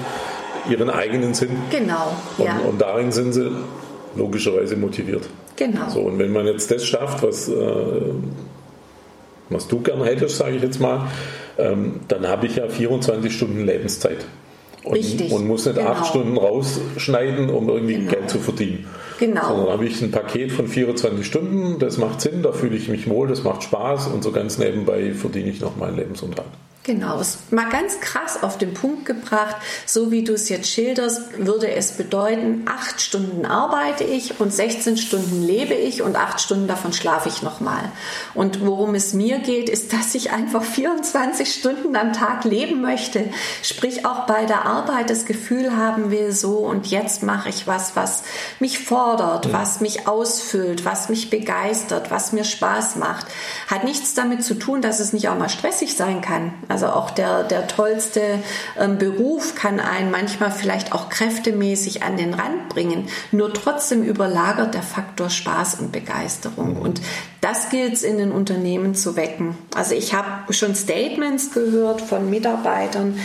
[0.68, 1.50] ihren eigenen Sinn.
[1.70, 2.12] Genau.
[2.38, 2.58] Ja.
[2.58, 3.50] Und, und, darin sind sie
[4.16, 5.28] logischerweise motiviert.
[5.56, 5.88] Genau.
[5.88, 7.54] So, und wenn man jetzt das schafft, was, äh,
[9.50, 11.08] was du gerne hättest, sage ich jetzt mal,
[11.58, 14.24] ähm, dann habe ich ja 24 Stunden Lebenszeit.
[14.84, 15.32] Und, Richtig.
[15.32, 15.90] und muss nicht genau.
[15.90, 18.10] acht Stunden rausschneiden, um irgendwie genau.
[18.12, 18.86] Geld zu verdienen.
[19.18, 19.48] Genau.
[19.48, 23.08] Sondern habe ich ein Paket von 24 Stunden, das macht Sinn, da fühle ich mich
[23.08, 26.52] wohl, das macht Spaß und so ganz nebenbei verdiene ich noch meinen Lebensunterhalt.
[26.84, 31.70] Genau, mal ganz krass auf den Punkt gebracht, so wie du es jetzt schilderst, würde
[31.70, 36.94] es bedeuten, acht Stunden arbeite ich und 16 Stunden lebe ich und acht Stunden davon
[36.94, 37.92] schlafe ich nochmal.
[38.32, 43.24] Und worum es mir geht, ist, dass ich einfach 24 Stunden am Tag leben möchte.
[43.62, 47.96] Sprich auch bei der Arbeit das Gefühl haben will, so und jetzt mache ich was,
[47.96, 48.22] was
[48.60, 53.26] mich fordert, was mich ausfüllt, was mich begeistert, was mir Spaß macht.
[53.66, 56.54] Hat nichts damit zu tun, dass es nicht auch mal stressig sein kann.
[56.68, 58.38] Also also auch der, der tollste
[58.78, 63.08] ähm, Beruf kann einen manchmal vielleicht auch kräftemäßig an den Rand bringen.
[63.32, 66.76] Nur trotzdem überlagert der Faktor Spaß und Begeisterung.
[66.76, 67.00] Und
[67.40, 69.56] das gilt es in den Unternehmen zu wecken.
[69.74, 73.18] Also ich habe schon Statements gehört von Mitarbeitern,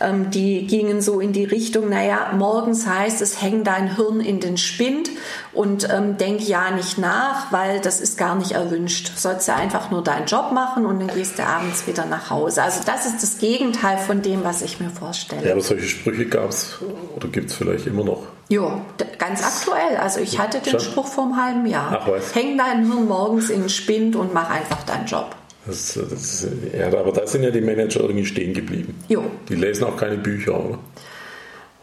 [0.00, 4.40] ähm, die gingen so in die Richtung, naja, morgens heißt es, häng dein Hirn in
[4.40, 5.10] den Spind
[5.52, 9.12] und ähm, denk ja nicht nach, weil das ist gar nicht erwünscht.
[9.14, 12.30] Du sollst ja einfach nur deinen Job machen und dann gehst du abends wieder nach
[12.30, 12.62] Hause.
[12.62, 15.46] Also das ist das Gegenteil von dem, was ich mir vorstelle.
[15.46, 16.78] Ja, aber solche Sprüche gab es
[17.14, 18.22] oder gibt es vielleicht immer noch.
[18.50, 18.84] Ja,
[19.18, 19.96] ganz aktuell.
[19.98, 20.80] Also ich hatte den?
[20.80, 22.00] Spruch vor einem halben Jahr.
[22.00, 22.34] Ach, was?
[22.34, 25.34] Häng dein Hirn morgens in den Spind und mach einfach deinen Job.
[25.66, 26.46] Das, das,
[26.76, 28.98] ja, aber da sind ja die Manager irgendwie stehen geblieben.
[29.08, 29.24] Jo.
[29.48, 30.78] Die lesen auch keine Bücher, oder?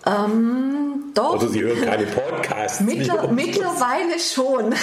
[0.06, 1.36] Ähm, doch.
[1.36, 2.80] Oder sie hören keine Podcasts.
[2.80, 4.74] Mittler, mittlerweile schon.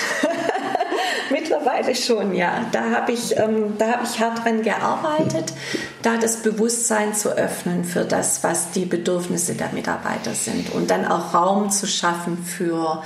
[1.31, 2.67] mittlerweile schon, ja.
[2.73, 5.53] Da habe ich, ähm, hab ich hart dran gearbeitet,
[6.03, 11.07] da das Bewusstsein zu öffnen für das, was die Bedürfnisse der Mitarbeiter sind und dann
[11.07, 13.03] auch Raum zu schaffen für,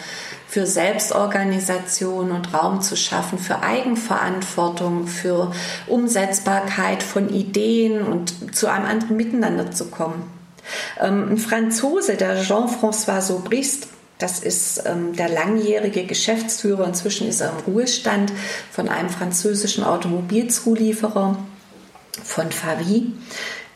[0.48, 5.52] für Selbstorganisation und Raum zu schaffen für Eigenverantwortung, für
[5.86, 10.22] Umsetzbarkeit von Ideen und zu einem anderen Miteinander zu kommen.
[11.00, 17.50] Ähm, ein Franzose, der Jean-François Sobrist, das ist ähm, der langjährige Geschäftsführer, inzwischen ist er
[17.50, 18.32] im Ruhestand
[18.72, 21.38] von einem französischen Automobilzulieferer
[22.24, 23.12] von Favi.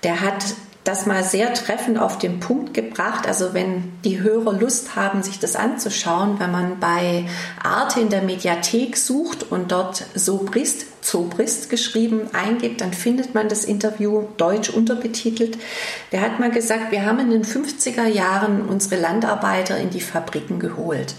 [0.03, 0.43] Der hat
[0.85, 3.27] das mal sehr treffend auf den Punkt gebracht.
[3.27, 7.27] Also wenn die Hörer Lust haben, sich das anzuschauen, wenn man bei
[7.63, 13.65] Arte in der Mediathek sucht und dort Sobrist, Zobrist geschrieben eingibt, dann findet man das
[13.65, 15.57] Interview deutsch unterbetitelt.
[16.11, 20.59] Der hat mal gesagt, wir haben in den 50er Jahren unsere Landarbeiter in die Fabriken
[20.59, 21.15] geholt.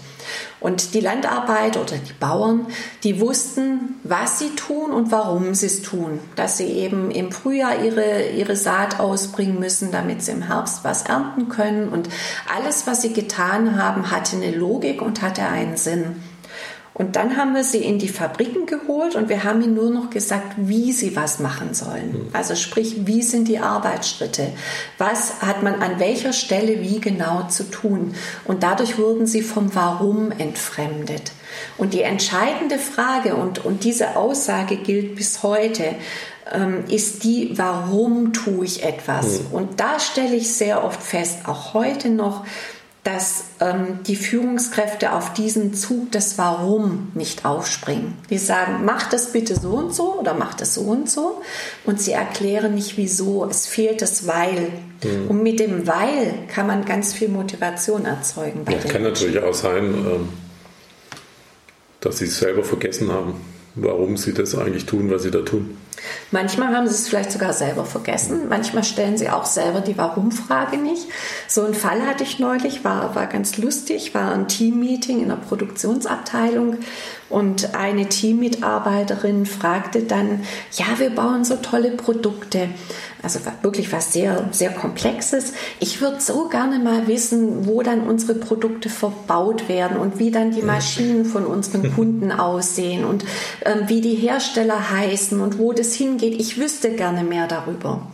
[0.64, 2.66] Und die Landarbeiter oder die Bauern,
[3.02, 6.20] die wussten, was sie tun und warum sie es tun.
[6.36, 11.02] Dass sie eben im Frühjahr ihre, ihre Saat ausbringen müssen, damit sie im Herbst was
[11.02, 11.90] ernten können.
[11.90, 12.08] Und
[12.50, 16.22] alles, was sie getan haben, hatte eine Logik und hatte einen Sinn.
[16.94, 20.10] Und dann haben wir sie in die Fabriken geholt und wir haben ihnen nur noch
[20.10, 22.12] gesagt, wie sie was machen sollen.
[22.12, 22.28] Hm.
[22.32, 24.52] Also sprich, wie sind die Arbeitsschritte?
[24.96, 28.14] Was hat man an welcher Stelle wie genau zu tun?
[28.44, 31.32] Und dadurch wurden sie vom Warum entfremdet.
[31.76, 35.96] Und die entscheidende Frage, und, und diese Aussage gilt bis heute,
[36.52, 39.40] ähm, ist die, warum tue ich etwas?
[39.40, 39.46] Mhm.
[39.52, 42.44] Und da stelle ich sehr oft fest, auch heute noch,
[43.04, 48.14] dass ähm, die Führungskräfte auf diesen Zug des Warum nicht aufspringen.
[48.30, 51.42] Die sagen, mach das bitte so und so oder mach das so und so
[51.84, 53.44] und sie erklären nicht wieso.
[53.44, 54.72] Es fehlt das Weil.
[55.02, 55.28] Mhm.
[55.28, 58.64] Und mit dem Weil kann man ganz viel Motivation erzeugen.
[58.64, 60.28] Bei ja, kann natürlich auch sein, ähm,
[62.00, 63.34] dass sie es selber vergessen haben,
[63.74, 65.76] warum sie das eigentlich tun, was sie da tun.
[66.30, 68.48] Manchmal haben sie es vielleicht sogar selber vergessen.
[68.48, 71.06] Manchmal stellen sie auch selber die Warum-Frage nicht.
[71.48, 75.36] So einen Fall hatte ich neulich, war, war ganz lustig, war ein Teammeeting in der
[75.36, 76.78] Produktionsabteilung
[77.30, 82.68] und eine Teammitarbeiterin fragte dann, ja, wir bauen so tolle Produkte.
[83.22, 85.54] Also wirklich was sehr, sehr Komplexes.
[85.80, 90.50] Ich würde so gerne mal wissen, wo dann unsere Produkte verbaut werden und wie dann
[90.50, 93.24] die Maschinen von unseren Kunden aussehen und
[93.86, 96.40] wie die Hersteller heißen und wo das hingeht.
[96.40, 98.06] Ich wüsste gerne mehr darüber.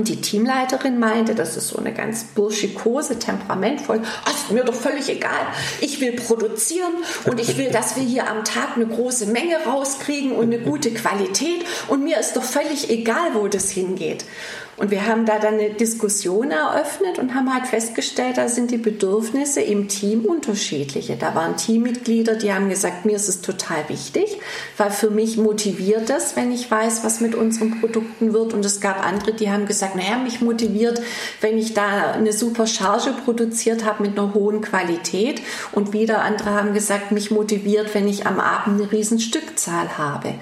[0.00, 4.72] Und die Teamleiterin meinte, das ist so eine ganz burschikose, temperamentvoll, oh, ist mir doch
[4.72, 5.46] völlig egal.
[5.82, 6.94] Ich will produzieren
[7.26, 10.90] und ich will, dass wir hier am Tag eine große Menge rauskriegen und eine gute
[10.94, 11.66] Qualität.
[11.88, 14.24] Und mir ist doch völlig egal, wo das hingeht.
[14.80, 18.78] Und wir haben da dann eine Diskussion eröffnet und haben halt festgestellt, da sind die
[18.78, 21.16] Bedürfnisse im Team unterschiedliche.
[21.16, 24.38] Da waren Teammitglieder, die haben gesagt, mir ist es total wichtig,
[24.78, 28.54] weil für mich motiviert das, wenn ich weiß, was mit unseren Produkten wird.
[28.54, 31.00] Und es gab andere, die haben gesagt, naja, mich motiviert,
[31.40, 35.42] wenn ich da eine super Charge produziert habe mit einer hohen Qualität.
[35.72, 40.34] Und wieder andere haben gesagt, mich motiviert, wenn ich am Abend eine riesen Stückzahl habe.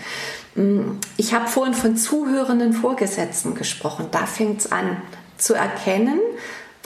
[1.17, 4.07] Ich habe vorhin von zuhörenden Vorgesetzten gesprochen.
[4.11, 5.03] Da fängt es an
[5.37, 6.19] zu erkennen,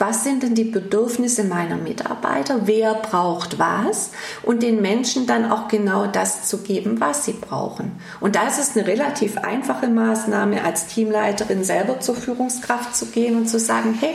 [0.05, 4.11] was sind denn die Bedürfnisse meiner Mitarbeiter, wer braucht was
[4.41, 7.93] und den Menschen dann auch genau das zu geben, was sie brauchen.
[8.19, 13.37] Und da ist es eine relativ einfache Maßnahme, als Teamleiterin selber zur Führungskraft zu gehen
[13.37, 14.13] und zu sagen, hey,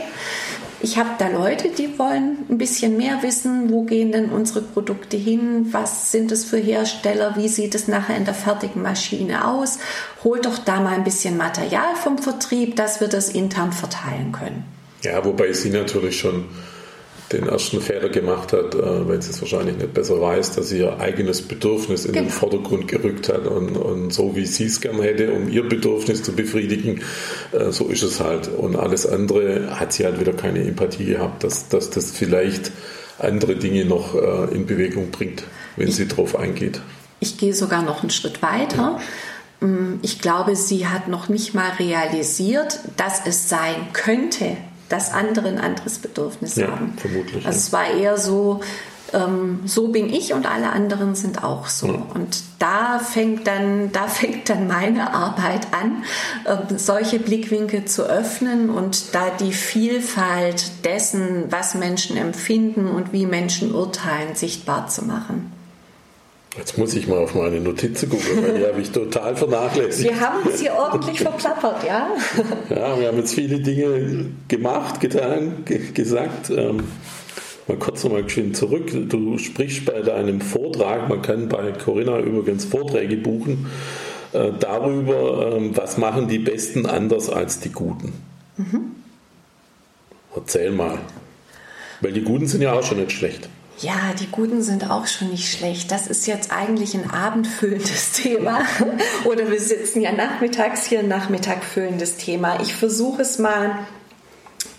[0.79, 5.17] ich habe da Leute, die wollen ein bisschen mehr wissen, wo gehen denn unsere Produkte
[5.17, 9.79] hin, was sind es für Hersteller, wie sieht es nachher in der fertigen Maschine aus.
[10.23, 14.78] Holt doch da mal ein bisschen Material vom Vertrieb, dass wir das intern verteilen können.
[15.03, 16.45] Ja, wobei sie natürlich schon
[17.31, 20.79] den ersten Fehler gemacht hat, äh, weil sie es wahrscheinlich nicht besser weiß, dass sie
[20.79, 22.25] ihr eigenes Bedürfnis in genau.
[22.25, 26.23] den Vordergrund gerückt hat und, und so wie sie es gerne hätte, um ihr Bedürfnis
[26.23, 27.01] zu befriedigen,
[27.51, 28.47] äh, so ist es halt.
[28.47, 32.71] Und alles andere hat sie halt wieder keine Empathie gehabt, dass, dass das vielleicht
[33.19, 35.43] andere Dinge noch äh, in Bewegung bringt,
[35.75, 36.81] wenn sie darauf eingeht.
[37.19, 38.99] Ich gehe sogar noch einen Schritt weiter.
[39.59, 44.55] Mm, ich glaube, sie hat noch nicht mal realisiert, dass es sein könnte,
[44.89, 46.93] dass andere ein anderes Bedürfnis ja, haben.
[46.97, 47.45] Vermutlich.
[47.45, 47.51] Also ja.
[47.51, 48.61] es war eher so,
[49.13, 51.87] ähm, so bin ich und alle anderen sind auch so.
[51.87, 52.05] Ja.
[52.13, 56.03] Und da fängt dann, da fängt dann meine Arbeit an,
[56.45, 63.25] äh, solche Blickwinkel zu öffnen und da die Vielfalt dessen, was Menschen empfinden und wie
[63.25, 65.51] Menschen urteilen, sichtbar zu machen.
[66.59, 70.09] Jetzt muss ich mal auf meine Notizen gucken, weil die habe ich total vernachlässigt.
[70.09, 72.09] Wir haben sie ordentlich verplappert, ja?
[72.69, 76.49] Ja, wir haben jetzt viele Dinge gemacht, getan, gesagt.
[76.49, 76.83] Ähm,
[77.65, 78.91] mal kurz nochmal geschwind zurück.
[79.07, 83.67] Du sprichst bei deinem Vortrag, man kann bei Corinna übrigens Vorträge buchen,
[84.33, 88.11] äh, darüber, äh, was machen die Besten anders als die Guten.
[88.57, 88.95] Mhm.
[90.35, 90.97] Erzähl mal.
[92.01, 93.47] Weil die Guten sind ja auch schon nicht schlecht.
[93.81, 95.89] Ja, die Guten sind auch schon nicht schlecht.
[95.91, 98.61] Das ist jetzt eigentlich ein abendfüllendes Thema.
[99.23, 102.59] Oder wir sitzen ja nachmittags hier, ein nachmittagfüllendes Thema.
[102.61, 103.79] Ich versuche es mal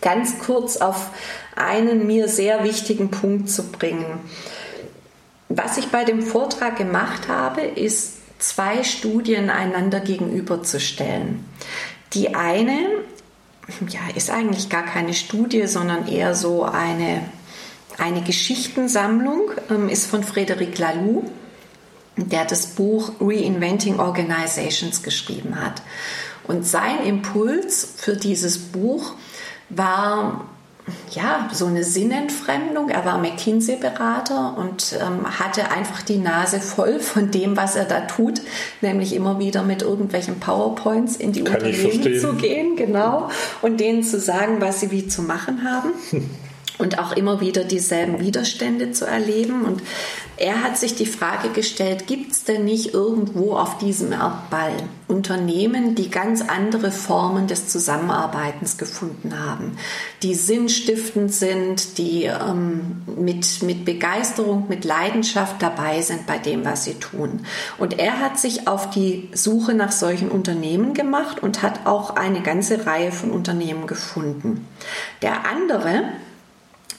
[0.02, 1.10] ganz kurz auf
[1.56, 4.20] einen mir sehr wichtigen Punkt zu bringen.
[5.48, 11.44] Was ich bei dem Vortrag gemacht habe, ist zwei Studien einander gegenüberzustellen.
[12.12, 12.78] Die eine
[13.88, 17.22] ja, ist eigentlich gar keine Studie, sondern eher so eine
[18.00, 21.24] eine Geschichtensammlung ähm, ist von Frederic Laloux,
[22.16, 25.82] der das Buch Reinventing Organizations geschrieben hat.
[26.44, 29.12] Und sein Impuls für dieses Buch
[29.68, 30.46] war
[31.12, 32.88] ja, so eine Sinnentfremdung.
[32.88, 38.00] Er war McKinsey-Berater und ähm, hatte einfach die Nase voll von dem, was er da
[38.00, 38.40] tut,
[38.80, 43.30] nämlich immer wieder mit irgendwelchen PowerPoints in die Kann Unternehmen zu gehen, genau,
[43.62, 45.90] und denen zu sagen, was sie wie zu machen haben.
[46.80, 49.64] und auch immer wieder dieselben Widerstände zu erleben.
[49.64, 49.82] Und
[50.36, 54.72] er hat sich die Frage gestellt, gibt es denn nicht irgendwo auf diesem Erdball
[55.06, 59.76] Unternehmen, die ganz andere Formen des Zusammenarbeitens gefunden haben,
[60.22, 66.84] die sinnstiftend sind, die ähm, mit, mit Begeisterung, mit Leidenschaft dabei sind bei dem, was
[66.84, 67.40] sie tun.
[67.76, 72.40] Und er hat sich auf die Suche nach solchen Unternehmen gemacht und hat auch eine
[72.40, 74.66] ganze Reihe von Unternehmen gefunden.
[75.22, 76.04] Der andere,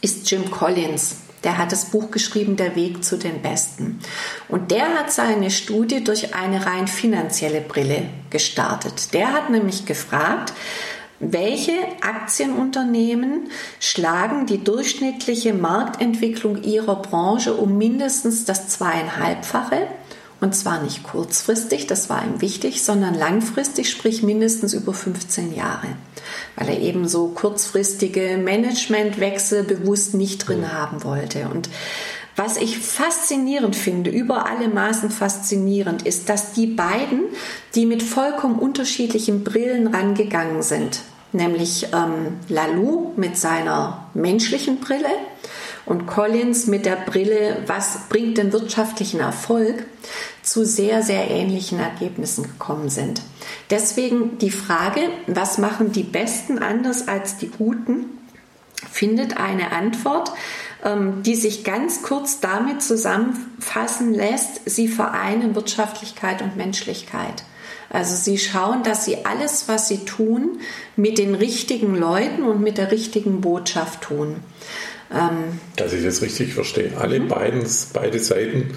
[0.02, 1.18] ist Jim Collins.
[1.44, 4.00] Der hat das Buch geschrieben, Der Weg zu den Besten.
[4.48, 9.14] Und der hat seine Studie durch eine rein finanzielle Brille gestartet.
[9.14, 10.54] Der hat nämlich gefragt,
[11.20, 19.88] welche Aktienunternehmen schlagen die durchschnittliche Marktentwicklung ihrer Branche um mindestens das zweieinhalbfache
[20.42, 25.88] und zwar nicht kurzfristig, das war ihm wichtig, sondern langfristig, sprich mindestens über 15 Jahre.
[26.56, 31.48] Weil er eben so kurzfristige Managementwechsel bewusst nicht drin haben wollte.
[31.48, 31.70] Und
[32.36, 37.26] was ich faszinierend finde, über alle Maßen faszinierend, ist, dass die beiden,
[37.76, 41.02] die mit vollkommen unterschiedlichen Brillen rangegangen sind,
[41.34, 45.12] nämlich ähm, Lalou mit seiner menschlichen Brille
[45.86, 49.86] und Collins mit der Brille, was bringt den wirtschaftlichen Erfolg,
[50.44, 53.22] zu sehr, sehr ähnlichen Ergebnissen gekommen sind.
[53.70, 58.06] Deswegen die Frage, was machen die Besten anders als die Guten,
[58.90, 60.32] findet eine Antwort,
[60.84, 67.44] ähm, die sich ganz kurz damit zusammenfassen lässt, sie vereinen Wirtschaftlichkeit und Menschlichkeit.
[67.90, 70.60] Also sie schauen, dass sie alles, was sie tun,
[70.96, 74.38] mit den richtigen Leuten und mit der richtigen Botschaft tun.
[75.14, 76.92] Ähm, dass ich das richtig verstehe.
[76.98, 77.28] Alle mhm.
[77.28, 78.74] beiden, beide Seiten,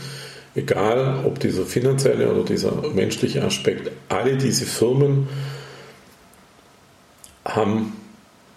[0.54, 5.28] egal ob dieser finanzielle oder dieser menschliche Aspekt, alle diese Firmen
[7.44, 7.92] haben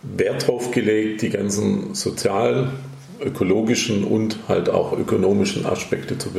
[0.04, 2.72] Wert darauf gelegt, die ganzen sozialen,
[3.20, 6.32] ökologischen und halt auch ökonomischen Aspekte zu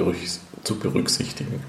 [0.78, 1.60] berücksichtigen,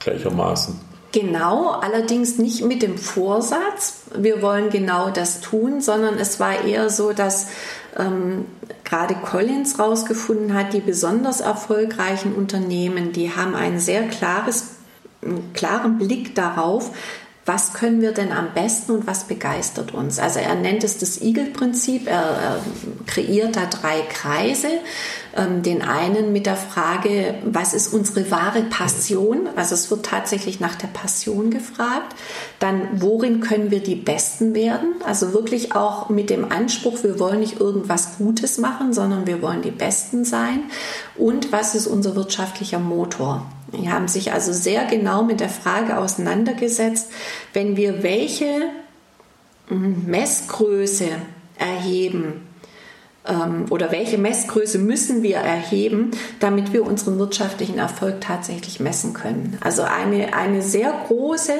[0.00, 0.78] gleichermaßen.
[1.12, 6.90] Genau, allerdings nicht mit dem Vorsatz, wir wollen genau das tun, sondern es war eher
[6.90, 7.46] so, dass
[7.98, 8.46] ähm,
[8.84, 14.76] gerade Collins rausgefunden hat, die besonders erfolgreichen Unternehmen, die haben ein sehr klares,
[15.22, 16.90] einen klaren Blick darauf,
[17.46, 20.18] was können wir denn am besten und was begeistert uns?
[20.18, 22.60] Also er nennt es das Eagle-Prinzip, er, er,
[23.06, 24.68] kreiert da drei Kreise.
[25.36, 29.48] Ähm, den einen mit der Frage, was ist unsere wahre Passion?
[29.56, 32.14] Also es wird tatsächlich nach der Passion gefragt.
[32.60, 34.94] Dann, worin können wir die Besten werden?
[35.04, 39.62] Also wirklich auch mit dem Anspruch, wir wollen nicht irgendwas Gutes machen, sondern wir wollen
[39.62, 40.64] die Besten sein.
[41.16, 43.44] Und was ist unser wirtschaftlicher Motor?
[43.72, 47.10] Die haben sich also sehr genau mit der Frage auseinandergesetzt,
[47.52, 48.68] wenn wir welche
[49.66, 51.08] hm, Messgröße
[51.58, 52.43] erheben
[53.70, 56.10] oder welche Messgröße müssen wir erheben,
[56.40, 59.56] damit wir unseren wirtschaftlichen Erfolg tatsächlich messen können.
[59.62, 61.54] Also eine, eine sehr große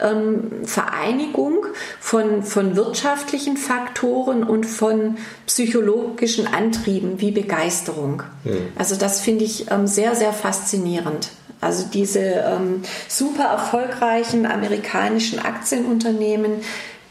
[0.00, 1.66] ähm, Vereinigung
[1.98, 8.22] von, von wirtschaftlichen Faktoren und von psychologischen Antrieben wie Begeisterung.
[8.44, 8.68] Mhm.
[8.78, 11.30] Also das finde ich ähm, sehr, sehr faszinierend.
[11.60, 16.52] Also diese ähm, super erfolgreichen amerikanischen Aktienunternehmen,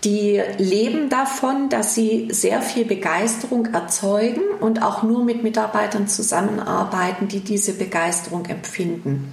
[0.04, 7.28] die leben davon, dass sie sehr viel Begeisterung erzeugen und auch nur mit Mitarbeitern zusammenarbeiten,
[7.28, 9.32] die diese Begeisterung empfinden.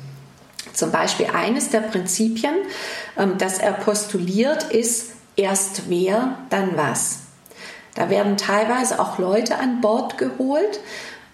[0.72, 2.54] Zum Beispiel eines der Prinzipien,
[3.16, 7.20] ähm, das er postuliert, ist erst wer, dann was.
[7.94, 10.80] Da werden teilweise auch Leute an Bord geholt,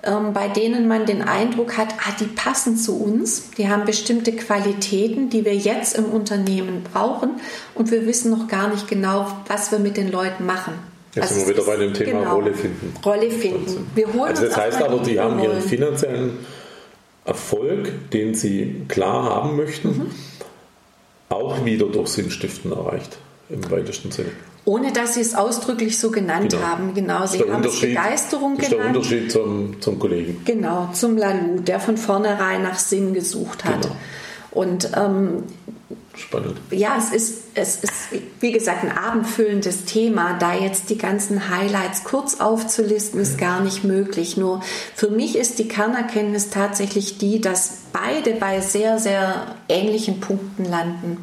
[0.02, 5.30] bei denen man den Eindruck hat, ah, die passen zu uns, die haben bestimmte Qualitäten,
[5.30, 7.40] die wir jetzt im Unternehmen brauchen
[7.74, 10.74] und wir wissen noch gar nicht genau, was wir mit den Leuten machen.
[11.14, 12.94] Jetzt also sind wir wieder bei dem Thema genau, Rolle finden.
[13.04, 13.90] Rolle finden.
[13.94, 16.38] Wir holen also das heißt aber, die haben ihren finanziellen
[17.24, 20.06] Erfolg, den sie klar haben möchten, mhm.
[21.28, 23.18] auch wieder durch Sinnstiften erreicht,
[23.50, 24.30] im weitesten Sinne.
[24.64, 26.62] Ohne dass sie es ausdrücklich so genannt genau.
[26.62, 26.94] haben.
[26.94, 28.96] Genau, sie haben es Begeisterung das genannt.
[28.96, 30.40] Das ist der Unterschied zum, zum Kollegen.
[30.44, 33.82] Genau, zum Lalu, der von vornherein nach Sinn gesucht hat.
[33.82, 33.96] Genau.
[34.52, 35.44] Und ähm,
[36.14, 36.58] Spannend.
[36.70, 37.92] Ja, es ist, es ist,
[38.40, 40.36] wie gesagt, ein abendfüllendes Thema.
[40.38, 44.36] Da jetzt die ganzen Highlights kurz aufzulisten, ist gar nicht möglich.
[44.36, 44.60] Nur
[44.94, 51.16] für mich ist die Kernerkenntnis tatsächlich die, dass beide bei sehr, sehr ähnlichen Punkten landen.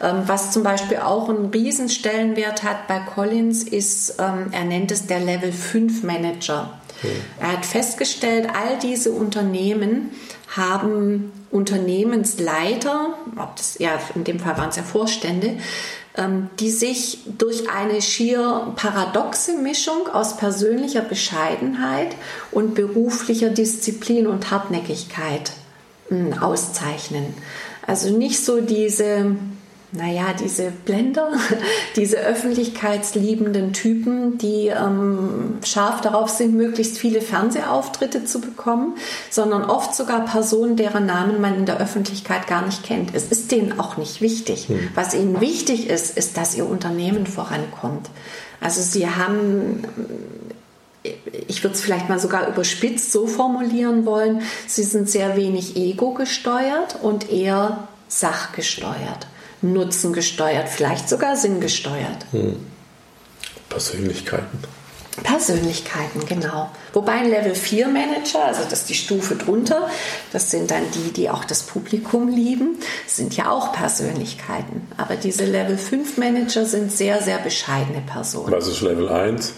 [0.00, 5.06] Ähm, was zum Beispiel auch einen Riesenstellenwert hat bei Collins ist, ähm, er nennt es
[5.06, 6.80] der Level 5 Manager.
[7.40, 10.10] Er hat festgestellt, all diese Unternehmen
[10.54, 13.14] haben Unternehmensleiter,
[13.56, 15.56] das, ja, in dem Fall waren es ja Vorstände,
[16.16, 22.14] ähm, die sich durch eine schier paradoxe Mischung aus persönlicher Bescheidenheit
[22.50, 25.52] und beruflicher Disziplin und Hartnäckigkeit
[26.08, 27.34] hm, auszeichnen.
[27.86, 29.36] Also nicht so diese
[29.92, 31.32] naja, diese Blender,
[31.96, 38.94] diese öffentlichkeitsliebenden Typen, die ähm, scharf darauf sind, möglichst viele Fernsehauftritte zu bekommen,
[39.30, 43.14] sondern oft sogar Personen, deren Namen man in der Öffentlichkeit gar nicht kennt.
[43.14, 44.68] Es ist denen auch nicht wichtig.
[44.68, 44.90] Hm.
[44.94, 48.10] Was ihnen wichtig ist, ist, dass ihr Unternehmen vorankommt.
[48.60, 49.84] Also sie haben
[51.48, 56.12] ich würde es vielleicht mal sogar überspitzt so formulieren wollen, sie sind sehr wenig ego
[56.12, 59.26] gesteuert und eher sachgesteuert.
[59.62, 62.26] Nutzen gesteuert, vielleicht sogar sinngesteuert.
[62.32, 62.56] Hm.
[63.68, 64.58] Persönlichkeiten.
[65.22, 66.70] Persönlichkeiten, genau.
[66.92, 69.88] Wobei ein Level 4 Manager, also das ist die Stufe drunter,
[70.32, 74.86] das sind dann die, die auch das Publikum lieben, sind ja auch Persönlichkeiten.
[74.96, 78.52] Aber diese Level 5 Manager sind sehr, sehr bescheidene Personen.
[78.52, 79.52] Was ist Level 1?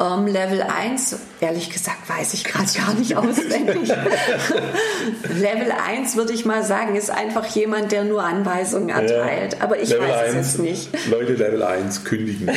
[0.00, 3.88] Ähm, Level 1, ehrlich gesagt, weiß ich gerade gar nicht auswendig.
[5.28, 9.60] Level 1 würde ich mal sagen, ist einfach jemand, der nur Anweisungen erteilt.
[9.60, 11.08] Aber ich Level weiß 1, es jetzt nicht.
[11.10, 12.50] Leute Level 1 kündigen.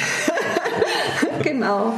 [1.43, 1.93] genau.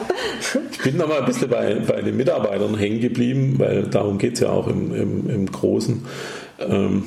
[0.72, 4.34] Ich bin noch mal ein bisschen bei, bei den Mitarbeitern hängen geblieben, weil darum geht
[4.36, 6.06] es ja auch im, im, im Großen.
[6.60, 7.04] Ähm,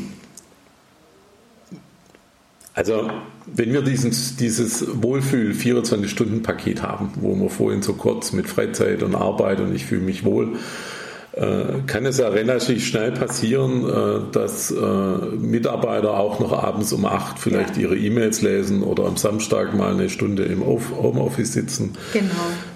[2.75, 3.11] also
[3.47, 9.15] wenn wir dieses, dieses Wohlfühl 24-Stunden-Paket haben, wo wir vorhin so kurz mit Freizeit und
[9.15, 10.59] Arbeit und ich fühle mich wohl,
[11.33, 17.07] äh, kann es ja relativ schnell passieren, äh, dass äh, Mitarbeiter auch noch abends um
[17.07, 17.85] acht vielleicht ja.
[17.85, 21.93] ihre E-Mails lesen oder am Samstag mal eine Stunde im Homeoffice sitzen.
[22.13, 22.31] Genau.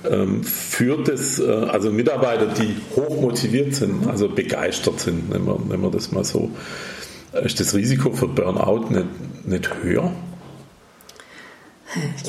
[0.09, 5.83] Ähm, führt es, also Mitarbeiter, die hoch motiviert sind, also begeistert sind, nennen wir, nennen
[5.83, 6.51] wir das mal so,
[7.43, 10.13] ist das Risiko für Burnout nicht, nicht höher?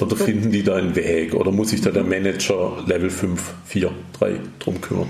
[0.01, 1.33] Oder finden die da einen Weg?
[1.33, 5.09] Oder muss sich da der Manager Level 5, 4, 3 drum kümmern?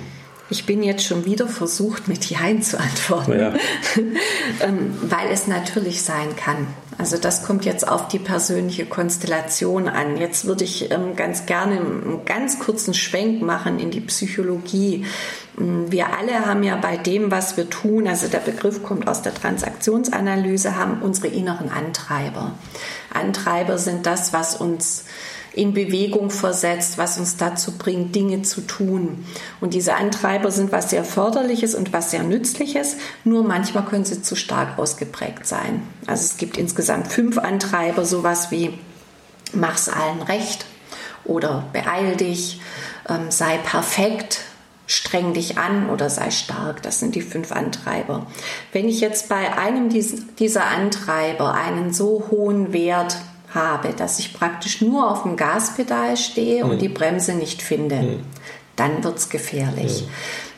[0.49, 3.53] Ich bin jetzt schon wieder versucht, mit Jein zu antworten, ja.
[4.61, 6.67] Ähm, weil es natürlich sein kann.
[6.99, 10.17] Also das kommt jetzt auf die persönliche Konstellation an.
[10.17, 15.05] Jetzt würde ich ähm, ganz gerne einen ganz kurzen Schwenk machen in die Psychologie.
[15.57, 19.21] Mm, wir alle haben ja bei dem, was wir tun, also der Begriff kommt aus
[19.21, 22.51] der Transaktionsanalyse, haben unsere inneren Antreiber.
[23.13, 25.05] Antreiber sind das, was uns
[25.53, 29.25] in Bewegung versetzt, was uns dazu bringt, Dinge zu tun.
[29.61, 34.21] Und diese Antreiber sind was sehr Förderliches und was sehr Nützliches, nur manchmal können sie
[34.21, 35.83] zu stark ausgeprägt sein.
[36.07, 38.77] Also es gibt insgesamt fünf Antreiber, sowas wie
[39.53, 40.65] mach's allen recht
[41.23, 42.59] oder beeil dich,
[43.07, 44.41] ähm, sei perfekt,
[44.87, 46.81] streng dich an oder sei stark.
[46.81, 48.27] Das sind die fünf Antreiber.
[48.71, 53.17] Wenn ich jetzt bei einem dieser Antreiber einen so hohen Wert
[53.53, 56.71] habe, dass ich praktisch nur auf dem Gaspedal stehe mhm.
[56.71, 58.19] und die Bremse nicht finde, mhm.
[58.75, 60.03] dann wird es gefährlich.
[60.03, 60.09] Mhm.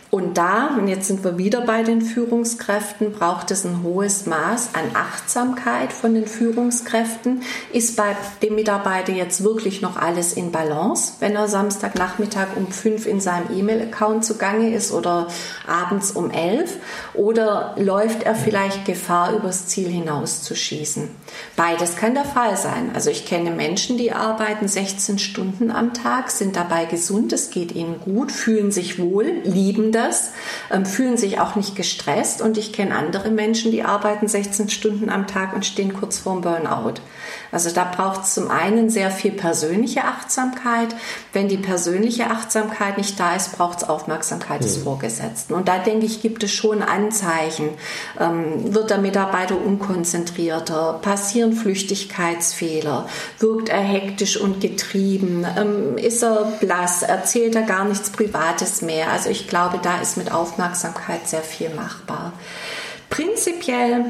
[0.09, 4.69] Und da, und jetzt sind wir wieder bei den Führungskräften, braucht es ein hohes Maß
[4.71, 7.41] an Achtsamkeit von den Führungskräften.
[7.73, 13.05] Ist bei dem Mitarbeiter jetzt wirklich noch alles in Balance, wenn er Samstagnachmittag um fünf
[13.05, 15.27] in seinem E-Mail-Account zugange ist oder
[15.67, 16.77] abends um elf?
[17.13, 21.09] Oder läuft er vielleicht Gefahr, übers Ziel hinaus zu schießen?
[21.57, 22.91] Beides kann der Fall sein.
[22.93, 27.73] Also ich kenne Menschen, die arbeiten 16 Stunden am Tag, sind dabei gesund, es geht
[27.73, 29.96] ihnen gut, fühlen sich wohl, lieben das,
[30.71, 35.09] ähm, fühlen sich auch nicht gestresst und ich kenne andere Menschen, die arbeiten 16 Stunden
[35.09, 36.95] am Tag und stehen kurz vorm Burnout.
[37.51, 40.89] Also da braucht es zum einen sehr viel persönliche Achtsamkeit.
[41.33, 44.83] Wenn die persönliche Achtsamkeit nicht da ist, braucht es Aufmerksamkeit des mhm.
[44.83, 45.53] Vorgesetzten.
[45.53, 47.69] Und da denke ich, gibt es schon Anzeichen.
[48.19, 50.99] Ähm, wird der Mitarbeiter unkonzentrierter?
[51.01, 53.07] Passieren Flüchtigkeitsfehler?
[53.39, 55.45] Wirkt er hektisch und getrieben?
[55.57, 57.03] Ähm, ist er blass?
[57.03, 59.11] Erzählt er gar nichts Privates mehr?
[59.11, 62.33] Also ich glaube, da ist mit Aufmerksamkeit sehr viel machbar.
[63.09, 64.05] Prinzipiell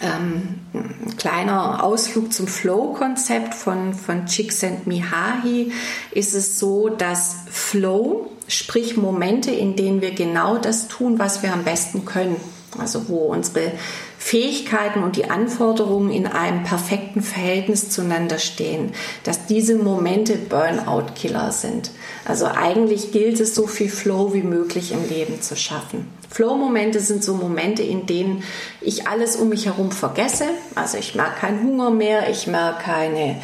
[0.00, 5.72] ähm, ein kleiner Ausflug zum Flow-Konzept von, von Csikszentmihalyi
[6.12, 11.52] ist es so, dass Flow, sprich Momente, in denen wir genau das tun, was wir
[11.52, 12.36] am besten können,
[12.78, 13.72] also wo unsere
[14.18, 18.92] Fähigkeiten und die Anforderungen in einem perfekten Verhältnis zueinander stehen,
[19.22, 21.92] dass diese Momente Burnout-Killer sind.
[22.24, 26.12] Also eigentlich gilt es, so viel Flow wie möglich im Leben zu schaffen.
[26.30, 28.42] Flow-Momente sind so Momente, in denen
[28.80, 30.44] ich alles um mich herum vergesse.
[30.74, 33.40] Also ich merke keinen Hunger mehr, ich merke keine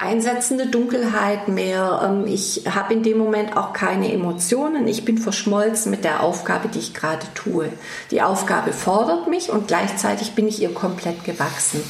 [0.00, 2.00] einsetzende Dunkelheit mehr.
[2.04, 4.86] Ähm, ich habe in dem Moment auch keine Emotionen.
[4.88, 7.68] Ich bin verschmolzen mit der Aufgabe, die ich gerade tue.
[8.10, 11.82] Die Aufgabe fordert mich und gleichzeitig bin ich ihr komplett gewachsen.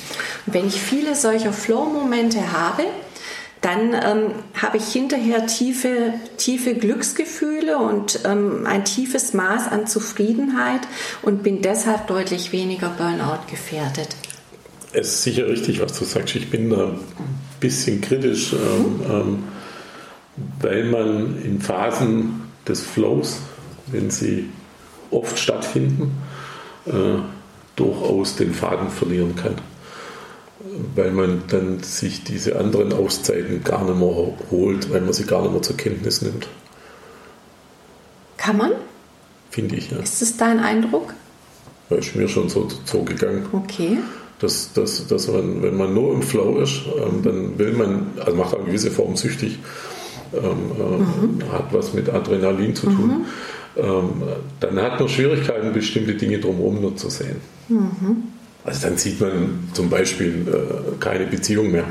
[0.47, 2.85] Und wenn ich viele solcher Flow-Momente habe,
[3.61, 10.83] dann ähm, habe ich hinterher tiefe, tiefe Glücksgefühle und ähm, ein tiefes Maß an Zufriedenheit
[11.23, 14.15] und bin deshalb deutlich weniger Burnout gefährdet.
[14.93, 16.37] Es ist sicher richtig, was du sagst.
[16.37, 16.95] Ich bin da
[17.61, 19.45] bisschen kritisch, ähm, ähm,
[20.61, 23.41] weil man in Phasen des Flows,
[23.87, 24.49] wenn sie
[25.11, 26.13] oft stattfinden,
[26.87, 27.19] äh,
[27.77, 29.57] durchaus den Faden verlieren kann
[30.95, 35.43] weil man dann sich diese anderen Auszeiten gar nicht mehr holt, weil man sie gar
[35.43, 36.49] nicht mehr zur Kenntnis nimmt.
[38.37, 38.73] Kann man?
[39.51, 39.99] Finde ich, ja.
[39.99, 41.15] Ist das dein Eindruck?
[41.91, 43.47] Ja, ist mir schon so, so gegangen.
[43.53, 43.99] Okay.
[44.41, 48.37] Dass, dass, dass man, wenn man nur im Flow ist, ähm, dann will man, also
[48.37, 49.59] macht eine gewisse Form süchtig,
[50.33, 51.53] ähm, äh, mhm.
[51.53, 53.25] hat was mit Adrenalin zu tun.
[53.77, 53.83] Mhm.
[53.83, 54.23] Ähm,
[54.61, 57.37] dann hat man Schwierigkeiten, bestimmte Dinge drumherum nur zu sehen.
[57.69, 58.25] Mhm.
[58.65, 61.85] Also dann sieht man zum Beispiel äh, keine Beziehung mehr.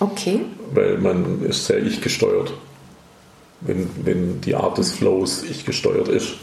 [0.00, 0.40] Okay.
[0.74, 2.52] Weil man ist sehr ich-gesteuert.
[3.60, 6.34] Wenn, wenn die Art des Flows ich-gesteuert ist.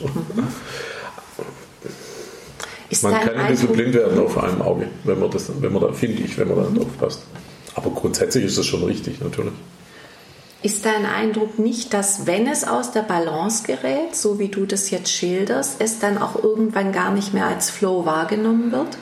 [2.90, 2.92] Mhm.
[2.92, 5.82] ist man kann ein bisschen blind werden auf einem Auge, wenn man, das, wenn man
[5.82, 7.22] da, finde ich, wenn man da drauf passt.
[7.76, 9.54] Aber grundsätzlich ist das schon richtig, natürlich.
[10.62, 14.90] Ist dein Eindruck nicht, dass wenn es aus der Balance gerät, so wie du das
[14.90, 18.98] jetzt schilderst, es dann auch irgendwann gar nicht mehr als Flow wahrgenommen wird?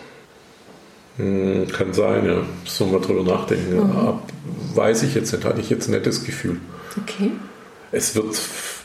[1.18, 2.44] Hm, kann sein, ja.
[2.66, 3.76] Sollen wir drüber nachdenken.
[3.76, 4.20] Mhm.
[4.76, 6.60] weiß ich jetzt nicht, hatte ich jetzt ein nettes Gefühl.
[7.02, 7.32] Okay.
[7.92, 8.36] Es wird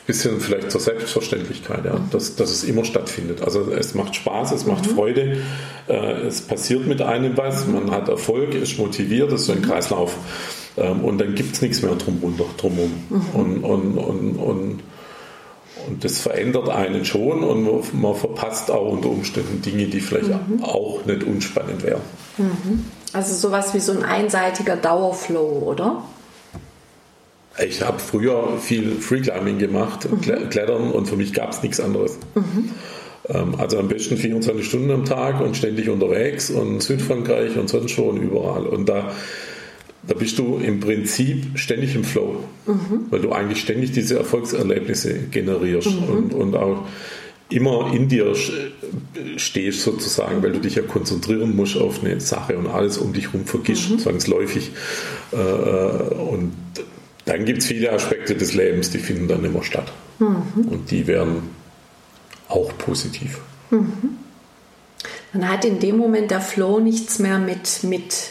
[0.06, 3.42] bisschen vielleicht zur Selbstverständlichkeit, ja, dass, dass es immer stattfindet.
[3.42, 4.94] Also es macht Spaß, es macht mhm.
[4.94, 5.36] Freude,
[5.88, 5.94] äh,
[6.26, 9.62] es passiert mit einem was, man hat Erfolg, ist motiviert, ist so ein.
[9.62, 10.16] Kreislauf.
[10.76, 12.92] Ähm, und dann gibt es nichts mehr drum runter, drumherum.
[13.08, 13.22] Mhm.
[13.32, 14.82] Und, und, und, und
[15.86, 20.62] und das verändert einen schon und man verpasst auch unter Umständen Dinge, die vielleicht mhm.
[20.62, 22.02] auch nicht unspannend wären.
[22.38, 22.84] Mhm.
[23.12, 26.02] Also sowas wie so ein einseitiger Dauerflow, oder?
[27.66, 30.20] Ich habe früher viel Freeclimbing gemacht, mhm.
[30.20, 32.18] Klettern und für mich gab es nichts anderes.
[32.34, 32.70] Mhm.
[33.28, 37.90] Ähm, also am besten 24 Stunden am Tag und ständig unterwegs und Südfrankreich und sonst
[37.90, 38.66] schon überall.
[38.66, 39.12] Und da,
[40.06, 43.06] da bist du im Prinzip ständig im Flow, mhm.
[43.10, 46.04] weil du eigentlich ständig diese Erfolgserlebnisse generierst mhm.
[46.04, 46.86] und, und auch
[47.50, 48.34] immer in dir
[49.36, 53.26] stehst sozusagen, weil du dich ja konzentrieren musst auf eine Sache und alles um dich
[53.26, 53.98] herum vergisst, mhm.
[53.98, 54.70] zwangsläufig.
[55.32, 56.52] Äh, und
[57.24, 59.92] dann gibt es viele Aspekte des Lebens, die finden dann immer statt.
[60.18, 60.68] Mhm.
[60.68, 61.50] Und die werden
[62.48, 63.40] auch positiv.
[63.70, 64.18] Mhm.
[65.32, 68.30] Dann hat in dem Moment der Flow nichts mehr mit, mit,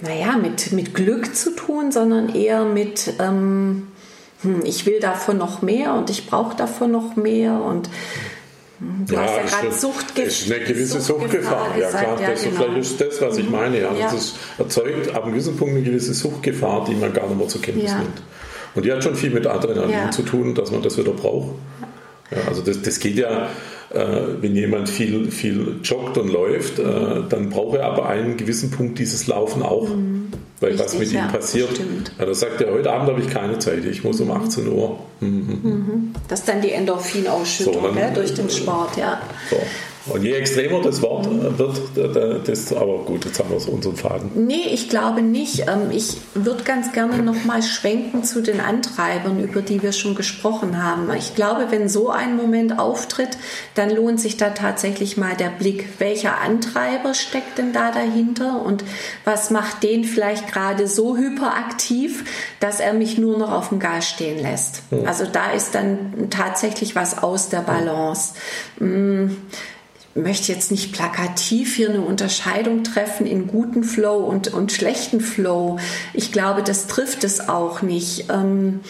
[0.00, 3.88] naja, mit, mit Glück zu tun, sondern eher mit, ähm,
[4.42, 7.90] hm, ich will davon noch mehr und ich brauche davon noch mehr und
[8.80, 10.24] Du ja, hast ja gerade Suchtgefahr.
[10.24, 11.66] ist eine gewisse Suchtgefahr.
[11.66, 12.56] Suchtgefahr ja, klar, ja, das genau.
[12.62, 13.52] vielleicht ist das, was ich mhm.
[13.52, 13.78] meine.
[13.78, 13.92] Ja.
[13.92, 14.10] ja.
[14.10, 17.60] Das erzeugt ab einem gewissen Punkt eine gewisse Suchtgefahr, die man gar nicht mehr zur
[17.60, 17.98] Kenntnis ja.
[17.98, 18.22] nimmt.
[18.74, 21.56] Und die hat schon viel mit Adrenalin zu tun, dass man das wieder braucht.
[22.46, 23.50] Also das, das geht ja,
[23.92, 26.84] wenn jemand viel, viel joggt und läuft, äh,
[27.28, 29.88] dann braucht er aber einen gewissen Punkt dieses Laufen auch.
[29.88, 30.28] Mhm.
[30.60, 31.80] Weil Richtig, was mit ja, ihm passiert.
[32.18, 34.72] Ja, da sagt er, heute Abend habe ich keine Zeit, ich muss um 18 mhm.
[34.72, 34.98] Uhr.
[35.20, 35.60] Mhm.
[35.62, 36.12] Mhm.
[36.28, 39.22] Das ist dann die Endorphinausschüttung so, dann, durch den Sport, ja.
[39.48, 39.56] So.
[40.10, 44.46] Und je extremer das Wort wird, desto, aber gut, jetzt haben wir so unseren Faden.
[44.46, 45.60] Nee, ich glaube nicht.
[45.60, 50.82] Ähm, ich würde ganz gerne nochmal schwenken zu den Antreibern, über die wir schon gesprochen
[50.82, 51.10] haben.
[51.16, 53.38] Ich glaube, wenn so ein Moment auftritt,
[53.74, 58.84] dann lohnt sich da tatsächlich mal der Blick, welcher Antreiber steckt denn da dahinter und
[59.24, 62.24] was macht den vielleicht gerade so hyperaktiv,
[62.58, 64.82] dass er mich nur noch auf dem Gas stehen lässt.
[64.90, 65.06] Hm.
[65.06, 68.34] Also da ist dann tatsächlich was aus der Balance.
[68.78, 69.36] Hm
[70.14, 75.78] möchte jetzt nicht plakativ hier eine Unterscheidung treffen in guten Flow und, und schlechten Flow.
[76.14, 78.30] Ich glaube, das trifft es auch nicht.
[78.30, 78.80] Ähm,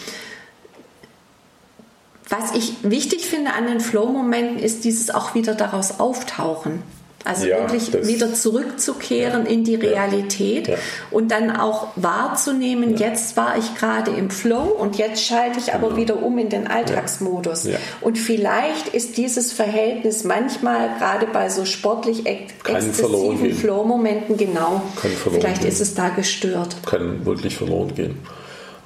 [2.28, 6.82] was ich wichtig finde an den Flow-Momenten ist dieses auch wieder daraus auftauchen.
[7.22, 10.76] Also ja, wirklich wieder zurückzukehren ja, in die Realität ja,
[11.10, 15.88] und dann auch wahrzunehmen, jetzt war ich gerade im Flow und jetzt schalte ich aber
[15.88, 16.00] genau.
[16.00, 17.68] wieder um in den Alltagsmodus.
[18.00, 24.82] Und vielleicht ist dieses Verhältnis manchmal gerade bei so sportlich ex exzessiven Flow-Momenten genau.
[24.96, 25.70] Vielleicht gehen.
[25.70, 26.76] ist es da gestört.
[26.86, 28.18] Kann wirklich verloren gehen.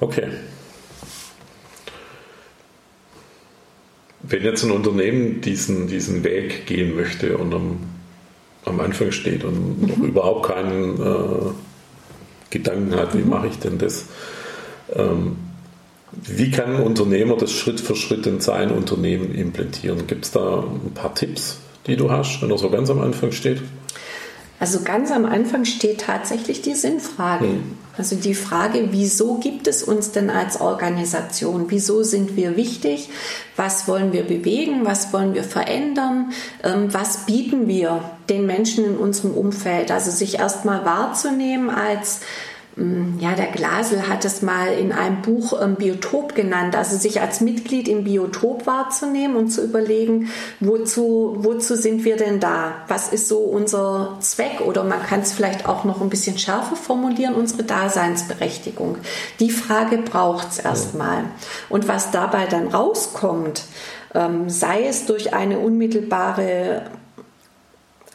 [0.01, 0.27] Okay.
[4.21, 7.94] Wenn jetzt ein Unternehmen diesen, diesen Weg gehen möchte und am
[8.65, 9.87] am Anfang steht und mhm.
[9.87, 11.51] noch überhaupt keinen äh,
[12.49, 13.29] Gedanken hat, wie mhm.
[13.29, 14.05] mache ich denn das?
[14.93, 15.37] Ähm,
[16.11, 20.07] wie kann ein Unternehmer das Schritt für Schritt in sein Unternehmen implementieren?
[20.07, 23.31] Gibt es da ein paar Tipps, die du hast, wenn er so ganz am Anfang
[23.31, 23.61] steht?
[24.59, 27.45] Also ganz am Anfang steht tatsächlich die Sinnfrage.
[27.45, 27.77] Hm.
[27.97, 31.65] Also die Frage, wieso gibt es uns denn als Organisation?
[31.69, 33.09] Wieso sind wir wichtig?
[33.55, 34.85] Was wollen wir bewegen?
[34.85, 36.31] Was wollen wir verändern?
[36.63, 39.91] Ähm, was bieten wir den Menschen in unserem Umfeld?
[39.91, 42.21] Also sich erstmal wahrzunehmen als
[42.77, 47.39] ja, der Glasel hat es mal in einem Buch ähm, Biotop genannt, also sich als
[47.39, 52.73] Mitglied im Biotop wahrzunehmen und zu überlegen, wozu, wozu sind wir denn da?
[52.89, 54.59] Was ist so unser Zweck?
[54.59, 58.97] Oder man kann es vielleicht auch noch ein bisschen schärfer formulieren, unsere Daseinsberechtigung.
[59.39, 61.23] Die Frage braucht es erstmal.
[61.69, 63.63] Und was dabei dann rauskommt,
[64.13, 66.81] ähm, sei es durch eine unmittelbare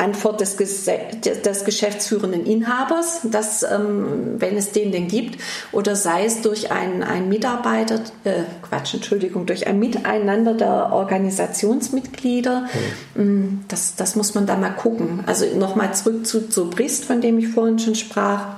[0.01, 5.41] Antwort des, des geschäftsführenden Inhabers, dass, ähm, wenn es den denn gibt,
[5.73, 12.67] oder sei es durch einen, einen Mitarbeiter, äh, Quatsch, Entschuldigung, durch ein Miteinander der Organisationsmitglieder.
[13.15, 13.65] Mhm.
[13.69, 15.23] Das, das muss man da mal gucken.
[15.27, 18.57] Also nochmal zurück zu, zu Brist, von dem ich vorhin schon sprach.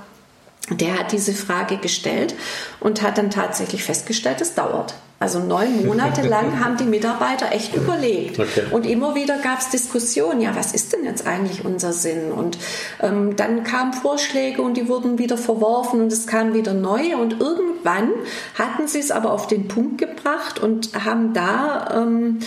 [0.70, 2.34] Der hat diese Frage gestellt
[2.78, 4.94] und hat dann tatsächlich festgestellt, es dauert.
[5.22, 8.40] Also neun Monate lang haben die Mitarbeiter echt überlegt.
[8.40, 8.64] Okay.
[8.72, 12.32] Und immer wieder gab es Diskussionen, ja, was ist denn jetzt eigentlich unser Sinn?
[12.32, 12.58] Und
[13.00, 17.18] ähm, dann kamen Vorschläge und die wurden wieder verworfen und es kamen wieder neue.
[17.18, 18.10] Und irgendwann
[18.58, 22.02] hatten sie es aber auf den Punkt gebracht und haben da...
[22.02, 22.40] Ähm,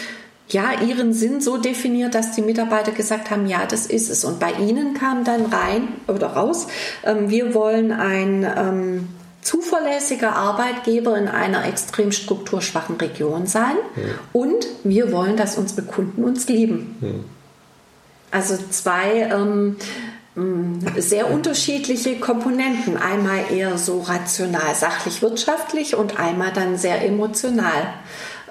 [0.47, 4.23] ja, ihren Sinn so definiert, dass die Mitarbeiter gesagt haben, ja, das ist es.
[4.23, 6.67] Und bei ihnen kam dann rein oder raus,
[7.03, 9.07] ähm, wir wollen ein ähm,
[9.45, 14.03] zuverlässiger Arbeitgeber in einer extrem strukturschwachen Region sein ja.
[14.33, 16.97] und wir wollen, dass unsere Kunden uns lieben.
[16.99, 17.09] Ja.
[18.31, 19.77] Also zwei ähm,
[20.97, 22.97] sehr unterschiedliche Komponenten.
[22.97, 27.93] Einmal eher so rational, sachlich, wirtschaftlich und einmal dann sehr emotional.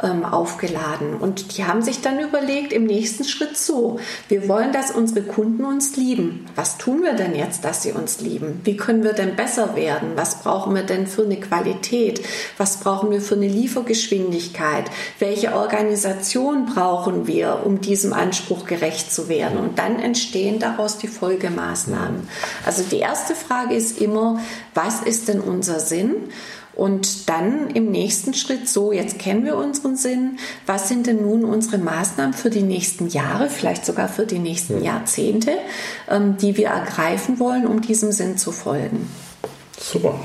[0.03, 1.15] Ähm, aufgeladen.
[1.15, 5.65] Und die haben sich dann überlegt, im nächsten Schritt so, wir wollen, dass unsere Kunden
[5.65, 6.47] uns lieben.
[6.57, 8.61] Was tun wir denn jetzt, dass sie uns lieben?
[8.65, 10.13] Wie können wir denn besser werden?
[10.17, 12.25] Was brauchen wir denn für eine Qualität?
[12.59, 14.91] Was brauchen wir für eine Liefergeschwindigkeit?
[15.19, 19.59] Welche Organisation brauchen wir, um diesem Anspruch gerecht zu werden?
[19.59, 22.29] Und dann entstehen daraus die Folgemaßnahmen.
[22.67, 24.41] Also die erste Frage ist immer,
[24.75, 26.15] was ist denn unser Sinn?
[26.77, 31.45] Und dann im nächsten Schritt, so jetzt kennen wir unseren Sinn, was sind denn nun
[31.45, 34.95] unsere Maßnahmen für die nächsten Jahre, vielleicht sogar für die nächsten ja.
[34.95, 35.53] Jahrzehnte,
[36.11, 39.09] ähm, die wir ergreifen wollen, um diesem Sinn zu folgen.
[39.79, 40.19] Super.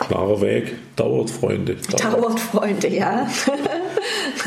[0.00, 1.76] Klarer Weg, dauert Freunde.
[1.76, 3.28] Dauert, dauert Freunde, ja.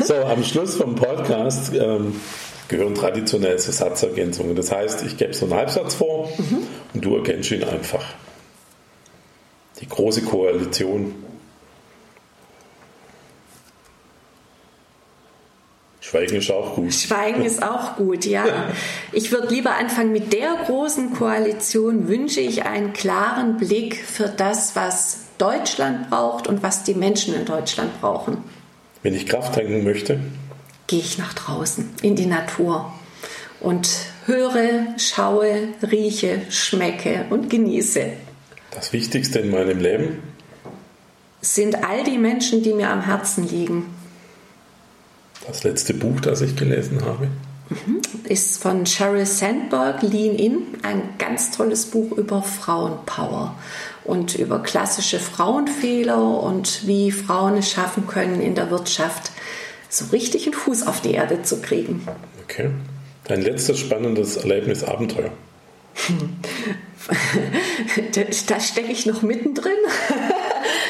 [0.04, 2.20] so, am Schluss vom Podcast ähm,
[2.68, 4.54] gehören traditionell so Satzergänzungen.
[4.54, 6.58] Das heißt, ich gebe so einen Halbsatz vor mhm.
[6.92, 8.04] und du erkennst ihn einfach.
[9.80, 11.14] Die große Koalition.
[16.00, 16.94] Schweigen ist auch gut.
[16.94, 18.44] Schweigen ist auch gut, ja.
[19.12, 22.06] Ich würde lieber anfangen mit der großen Koalition.
[22.06, 27.44] Wünsche ich einen klaren Blick für das, was Deutschland braucht und was die Menschen in
[27.44, 28.38] Deutschland brauchen.
[29.02, 30.20] Wenn ich Kraft tanken möchte,
[30.86, 32.92] gehe ich nach draußen in die Natur
[33.60, 33.88] und
[34.26, 38.12] höre, schaue, rieche, schmecke und genieße.
[38.76, 40.18] Das Wichtigste in meinem Leben
[41.40, 43.86] sind all die Menschen, die mir am Herzen liegen.
[45.46, 47.28] Das letzte Buch, das ich gelesen habe,
[47.70, 48.02] mhm.
[48.24, 53.54] ist von Sheryl Sandberg, Lean In, ein ganz tolles Buch über Frauenpower
[54.04, 59.30] und über klassische Frauenfehler und wie Frauen es schaffen können, in der Wirtschaft
[59.88, 62.06] so richtig einen Fuß auf die Erde zu kriegen.
[62.44, 62.68] Okay.
[63.24, 65.30] Dein letztes spannendes Erlebnis, Abenteuer.
[68.48, 69.72] Da stecke ich noch mittendrin.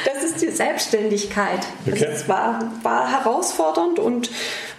[0.04, 1.60] Das ist die Selbstständigkeit.
[1.86, 2.04] Okay.
[2.04, 4.30] Es war, war herausfordernd und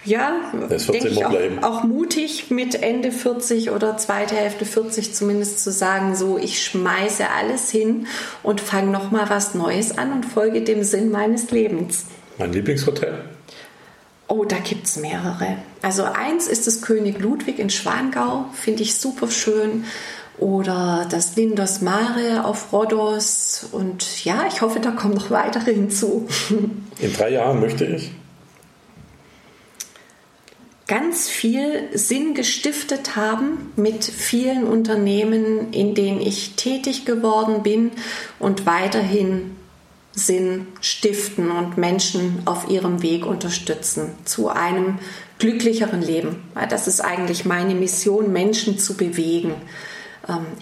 [0.06, 5.72] ja, denke ich auch, auch, mutig mit Ende 40 oder zweite Hälfte 40 zumindest zu
[5.72, 8.08] sagen, so ich schmeiße alles hin
[8.42, 12.06] und fange nochmal was Neues an und folge dem Sinn meines Lebens.
[12.38, 13.26] Mein Lieblingshotel?
[14.30, 15.58] Oh, da gibt es mehrere.
[15.82, 19.86] Also eins ist das König Ludwig in Schwangau, finde ich super schön
[20.38, 23.68] oder das Lindos Mare auf Rhodos.
[23.72, 26.28] Und ja, ich hoffe, da kommen noch weitere hinzu.
[27.00, 28.12] In drei Jahren möchte ich
[30.88, 37.92] ganz viel Sinn gestiftet haben mit vielen Unternehmen, in denen ich tätig geworden bin
[38.40, 39.58] und weiterhin
[40.14, 44.98] Sinn stiften und Menschen auf ihrem Weg unterstützen zu einem
[45.40, 46.38] glücklicheren Leben.
[46.70, 49.54] Das ist eigentlich meine Mission, Menschen zu bewegen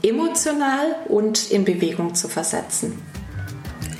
[0.03, 3.01] emotional und in Bewegung zu versetzen.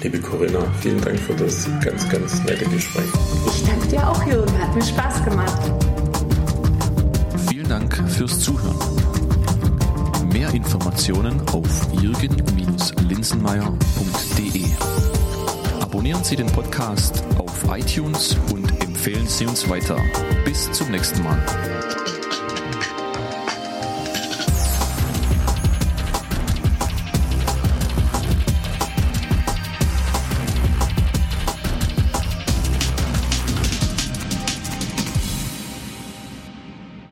[0.01, 3.09] Liebe Corinna, vielen Dank für das ganz, ganz nette Gespräch.
[3.47, 4.61] Ich danke dir auch, Jürgen.
[4.61, 5.59] Hat mir Spaß gemacht.
[7.49, 8.77] Vielen Dank fürs Zuhören.
[10.31, 11.65] Mehr Informationen auf
[11.99, 14.65] jürgen-linsenmeier.de.
[15.81, 19.97] Abonnieren Sie den Podcast auf iTunes und empfehlen Sie uns weiter.
[20.43, 21.41] Bis zum nächsten Mal.